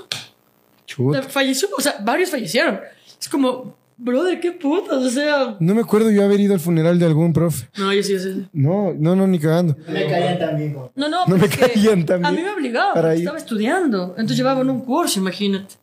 [0.86, 1.22] Chuta.
[1.22, 2.80] Falleció, o sea, varios fallecieron.
[3.20, 5.57] Es como, brother, qué putas, o sea.
[5.61, 7.68] No me acuerdo yo haber ido al funeral de algún profe.
[7.78, 8.46] No, yo sí, yo sí.
[8.53, 9.76] No, no, no, ni cagando.
[9.88, 10.72] Me caían también.
[10.74, 13.38] como- No, no, No me es que caían también A mí me obligaban, para estaba
[13.38, 14.11] estudiando.
[14.16, 15.74] Entonces llevaban un curso, imagínate.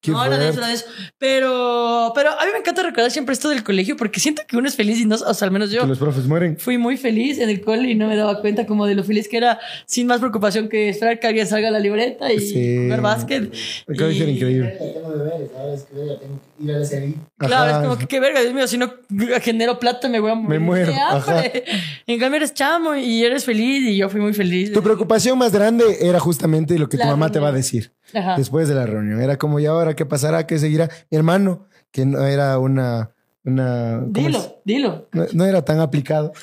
[0.00, 0.86] Qué no, era de eso, era de eso.
[1.16, 4.66] Pero, pero a mí me encanta recordar siempre esto del colegio porque siento que uno
[4.66, 6.58] es feliz y no, o sea, al menos yo Que los profes mueren.
[6.58, 9.28] fui muy feliz en el cole y no me daba cuenta como de lo feliz
[9.28, 12.78] que era sin más preocupación que esperar que alguien salga a la libreta y Sí.
[12.82, 13.52] jugar básquet.
[13.86, 14.76] Colegio era Y- increíble.
[14.92, 17.14] Tengo deberes, ahora es que verga, tengo que ir a la serie.
[17.38, 17.80] Claro, Ajá.
[17.82, 18.92] es como que qué verga, Dios mío, si no
[19.40, 20.60] genero plata me voy a morir.
[20.60, 21.64] Me muero, hambre.
[22.06, 24.72] En cambio eres chamo y eres feliz y yo fui muy feliz.
[24.72, 28.36] Tu preocupación más grande era justamente lo que tu mamá te va a decir Ajá.
[28.36, 29.20] después de la reunión.
[29.20, 30.46] Era como, ¿y ahora qué pasará?
[30.46, 30.88] ¿Qué seguirá?
[31.10, 33.11] Mi hermano, que no era una...
[33.44, 34.00] una.
[34.06, 35.08] Dilo, dilo.
[35.12, 36.32] No, no era tan aplicado.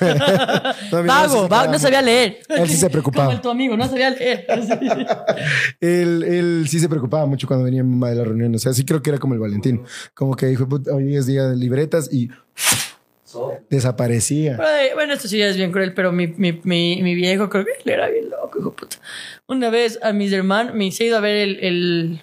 [0.92, 2.38] No, Vago, no sabía leer.
[2.48, 3.26] Él sí se preocupaba.
[3.26, 4.44] Como el tu amigo, no sabía leer.
[5.80, 8.54] Él, él sí se preocupaba mucho cuando venía mi mamá de la reunión.
[8.54, 9.84] O sea, sí creo que era como el Valentino.
[10.14, 12.28] Como que dijo, "Puta, hoy es día de libretas y
[13.68, 14.58] desaparecía.
[14.60, 17.64] Ay, Bueno, esto sí ya es bien cruel, pero mi, mi, mi, mi viejo creo
[17.64, 18.96] que él era bien loco, hijo puta.
[19.46, 22.22] Una vez a mis hermanos, me hice ido a ver el, el-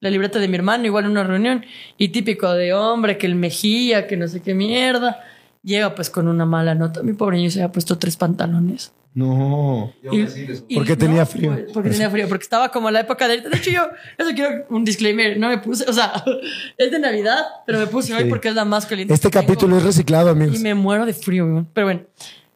[0.00, 1.64] la libreta de mi hermano, igual en una reunión,
[1.96, 5.20] y típico de hombre, que el mejía, que no sé qué mierda.
[5.62, 7.02] Llega pues con una mala nota.
[7.02, 8.92] Mi pobre niño se había puesto tres pantalones.
[9.14, 9.92] No.
[10.04, 10.64] yo Y- me sigo eso.
[10.68, 11.52] y- ¿Por qué tenía frío?
[11.52, 13.40] pues, Porque tenía frío, porque estaba como la época de...
[13.40, 13.82] De hecho, yo,
[14.16, 16.12] eso quiero un disclaimer, no me puse, o sea,
[16.78, 18.28] es de Navidad, pero me puse hoy Sí.
[18.28, 19.12] porque es la más caliente.
[19.12, 19.46] Este que tengo.
[19.48, 20.56] capítulo es reciclado, amigos.
[20.56, 21.66] Y me muero de frío.
[21.74, 22.02] Pero bueno,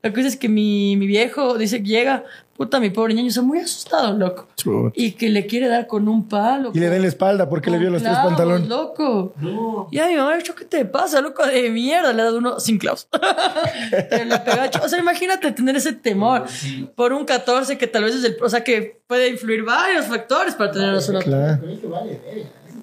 [0.02, 2.24] la cosa es que mi, mi viejo dice que llega,
[2.56, 4.48] puta, mi pobre niño está muy asustado, loco.
[4.94, 6.70] Y que le quiere dar con un palo.
[6.74, 8.68] Y le con- den la espalda porque le vio los tres pantalones.
[8.68, 9.34] loco.
[9.40, 9.88] No.
[9.90, 11.46] Y a mi mamá le ha dicho, ¿qué te pasa, loco?
[11.46, 13.08] De mierda, le ha dado uno sin clavos.
[14.10, 16.88] Pero le pegó, o sea, imagínate tener ese temor Sí.
[16.94, 18.36] por un 14 que tal vez es el...
[18.42, 21.20] O sea, que puede influir varios factores para tener una sola...
[21.20, 21.60] Claro.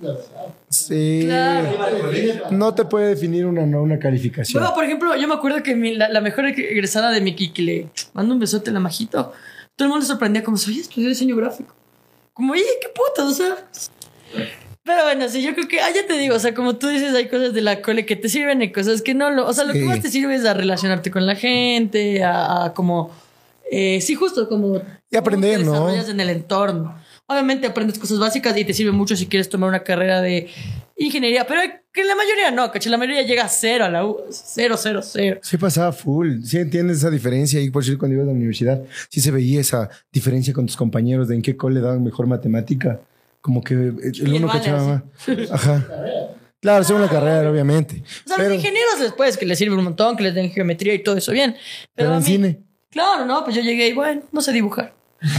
[0.02, 0.48] La verdad.
[0.70, 1.22] Sí.
[1.26, 1.70] Claro.
[2.52, 4.62] No te puede definir una, no, una calificación.
[4.62, 7.62] Bueno, por ejemplo, yo me acuerdo que mi- la, la mejor egresada de mi que
[7.62, 9.34] le mando un besote a la majito.
[9.76, 11.74] Todo el mundo se sorprendía como, soy estudié diseño gráfico.
[12.34, 13.58] Como, oye, qué puta, o sea.
[14.84, 17.14] Pero bueno, sí, yo creo que, ah, ya te digo, o sea, como tú dices,
[17.14, 19.46] hay cosas de la cole que te sirven y cosas que no lo.
[19.48, 19.80] O sea, lo Sí.
[19.80, 23.12] que más te sirve es a relacionarte con la gente, a, a como.
[23.72, 24.82] eh, sí, justo como.
[25.12, 25.90] Y aprender, ¿no?
[25.94, 26.96] en el entorno.
[27.32, 30.48] Obviamente aprendes cosas básicas y te sirve mucho si quieres tomar una carrera de
[30.98, 31.62] ingeniería, pero
[31.94, 35.02] que la mayoría no, caché, la mayoría llega a cero a la U, cero, cero,
[35.04, 35.40] cero.
[35.44, 36.42] Sí pasaba full.
[36.44, 38.82] Sí entiendes esa diferencia ahí por cierto cuando ibas a la universidad.
[39.10, 43.00] Sí se veía esa diferencia con tus compañeros de en qué cole daban mejor matemática.
[43.42, 44.84] Como que el el uno vale, cachaba
[45.28, 45.50] más.
[45.52, 45.88] Ajá.
[46.62, 48.04] Claro, según la carrera, obviamente.
[48.26, 50.94] O sea, Pero, los ingenieros después que les sirve un montón, que les den geometría
[50.96, 51.56] y todo eso bien.
[51.96, 52.60] Pero en mí- cine.
[52.90, 54.94] Claro, no, pues yo llegué y bueno, no sé dibujar.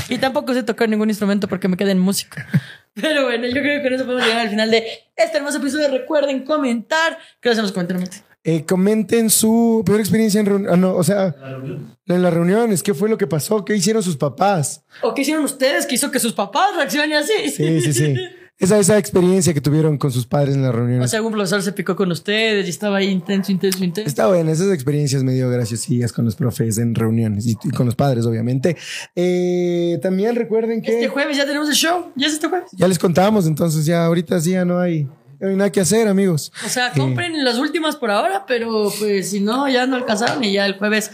[0.08, 2.46] Y tampoco sé tocar ningún instrumento porque me quedé en música.
[2.94, 4.84] Pero bueno, yo creo que con eso podemos llegar al final de
[5.16, 5.88] este hermoso episodio.
[5.88, 7.18] Recuerden comentar.
[7.40, 8.00] ¿Qué comentarios?
[8.00, 8.18] Mati?
[8.42, 10.72] Eh, comenten su peor experiencia en reuniones.
[10.74, 11.96] Ah, no, o sea, La reunión.
[12.06, 12.82] en las reuniones.
[12.82, 13.64] ¿Qué fue lo que pasó?
[13.64, 14.82] ¿Qué hicieron sus papás?
[15.02, 17.50] ¿O qué hicieron ustedes que hizo que sus papás reaccionen así?
[17.50, 18.14] Sí, sí, sí.
[18.60, 21.10] Esa, esa experiencia que tuvieron con sus padres en las O reuniones.
[21.10, 24.06] sea, algún profesor se picó con ustedes y estaba ahí intenso, intenso, intenso.
[24.06, 27.94] Está buena, esas experiencias medio graciosillas con los profes en reuniones y, y con los
[27.96, 28.76] padres, obviamente.
[29.16, 32.12] Eh, también recuerden que Este jueves ya tenemos el show.
[32.16, 32.70] Ya es este jueves.
[32.72, 35.08] ya les contábamos, entonces ya ahorita sí ya no hay,
[35.40, 36.52] no hay nada que hacer, amigos.
[36.64, 40.52] O sea, compren las últimas por ahora, pero pues si no, ya no alcanzaron y
[40.52, 41.10] ya el jueves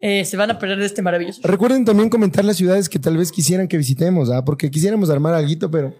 [0.00, 1.40] eh, se van a perder de este maravilloso.
[1.44, 4.44] Recuerden también comentar las ciudades que tal vez quisieran que visitemos, ¿ah?
[4.44, 5.94] porque quisiéramos armar algo, pero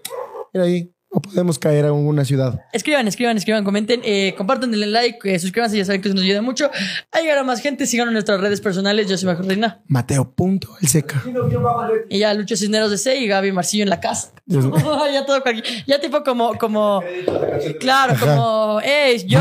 [0.53, 0.93] era ahí.
[1.11, 2.61] No podemos caer a una ciudad.
[2.71, 6.23] Escriban, escriban, escriban, comenten, eh, compartan, denle like, eh, suscríbanse, ya saben que eso nos
[6.23, 6.69] ayuda mucho
[7.11, 7.87] a llegar a más gente.
[7.87, 9.07] Síganos en nuestras redes personales.
[9.09, 9.81] Yo soy Mejor Reina.
[9.87, 11.23] Mateo punto el seca.
[12.09, 14.31] Y ya Lucho Cisneros de C y Gaby Marcillo en la casa.
[14.49, 17.01] Ya todo cualquier- Ya tipo como, como,
[17.79, 19.39] claro, como, hey, yo.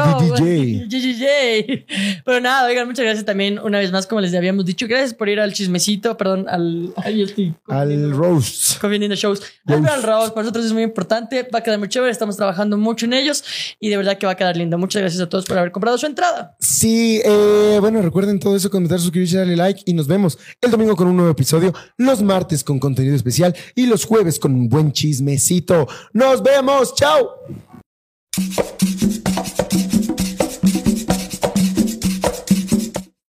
[0.89, 1.85] JJJ.
[2.25, 4.87] Pero nada, oigan, muchas gracias también una vez más, como les habíamos dicho.
[4.89, 8.81] Gracias por ir al chismecito, perdón, al, ay, estoy Al roast.
[8.81, 9.43] conveniendo shows.
[9.67, 13.07] Al Raúl, para nosotros es muy importante, va a quedar muy chévere, estamos trabajando mucho
[13.07, 13.45] en ellos
[13.81, 14.79] y de verdad que va a quedar lindo.
[14.79, 16.57] Muchas gracias a todos por haber comprado su entrada.
[16.61, 20.97] Sí, eh, bueno, recuerden todo eso, comentar, suscribirse, darle like y nos vemos el domingo
[20.97, 24.93] con un nuevo episodio, los martes con contenido especial y los jueves con un buen
[24.93, 25.89] chismecito.
[26.13, 27.31] Nos vemos, chao.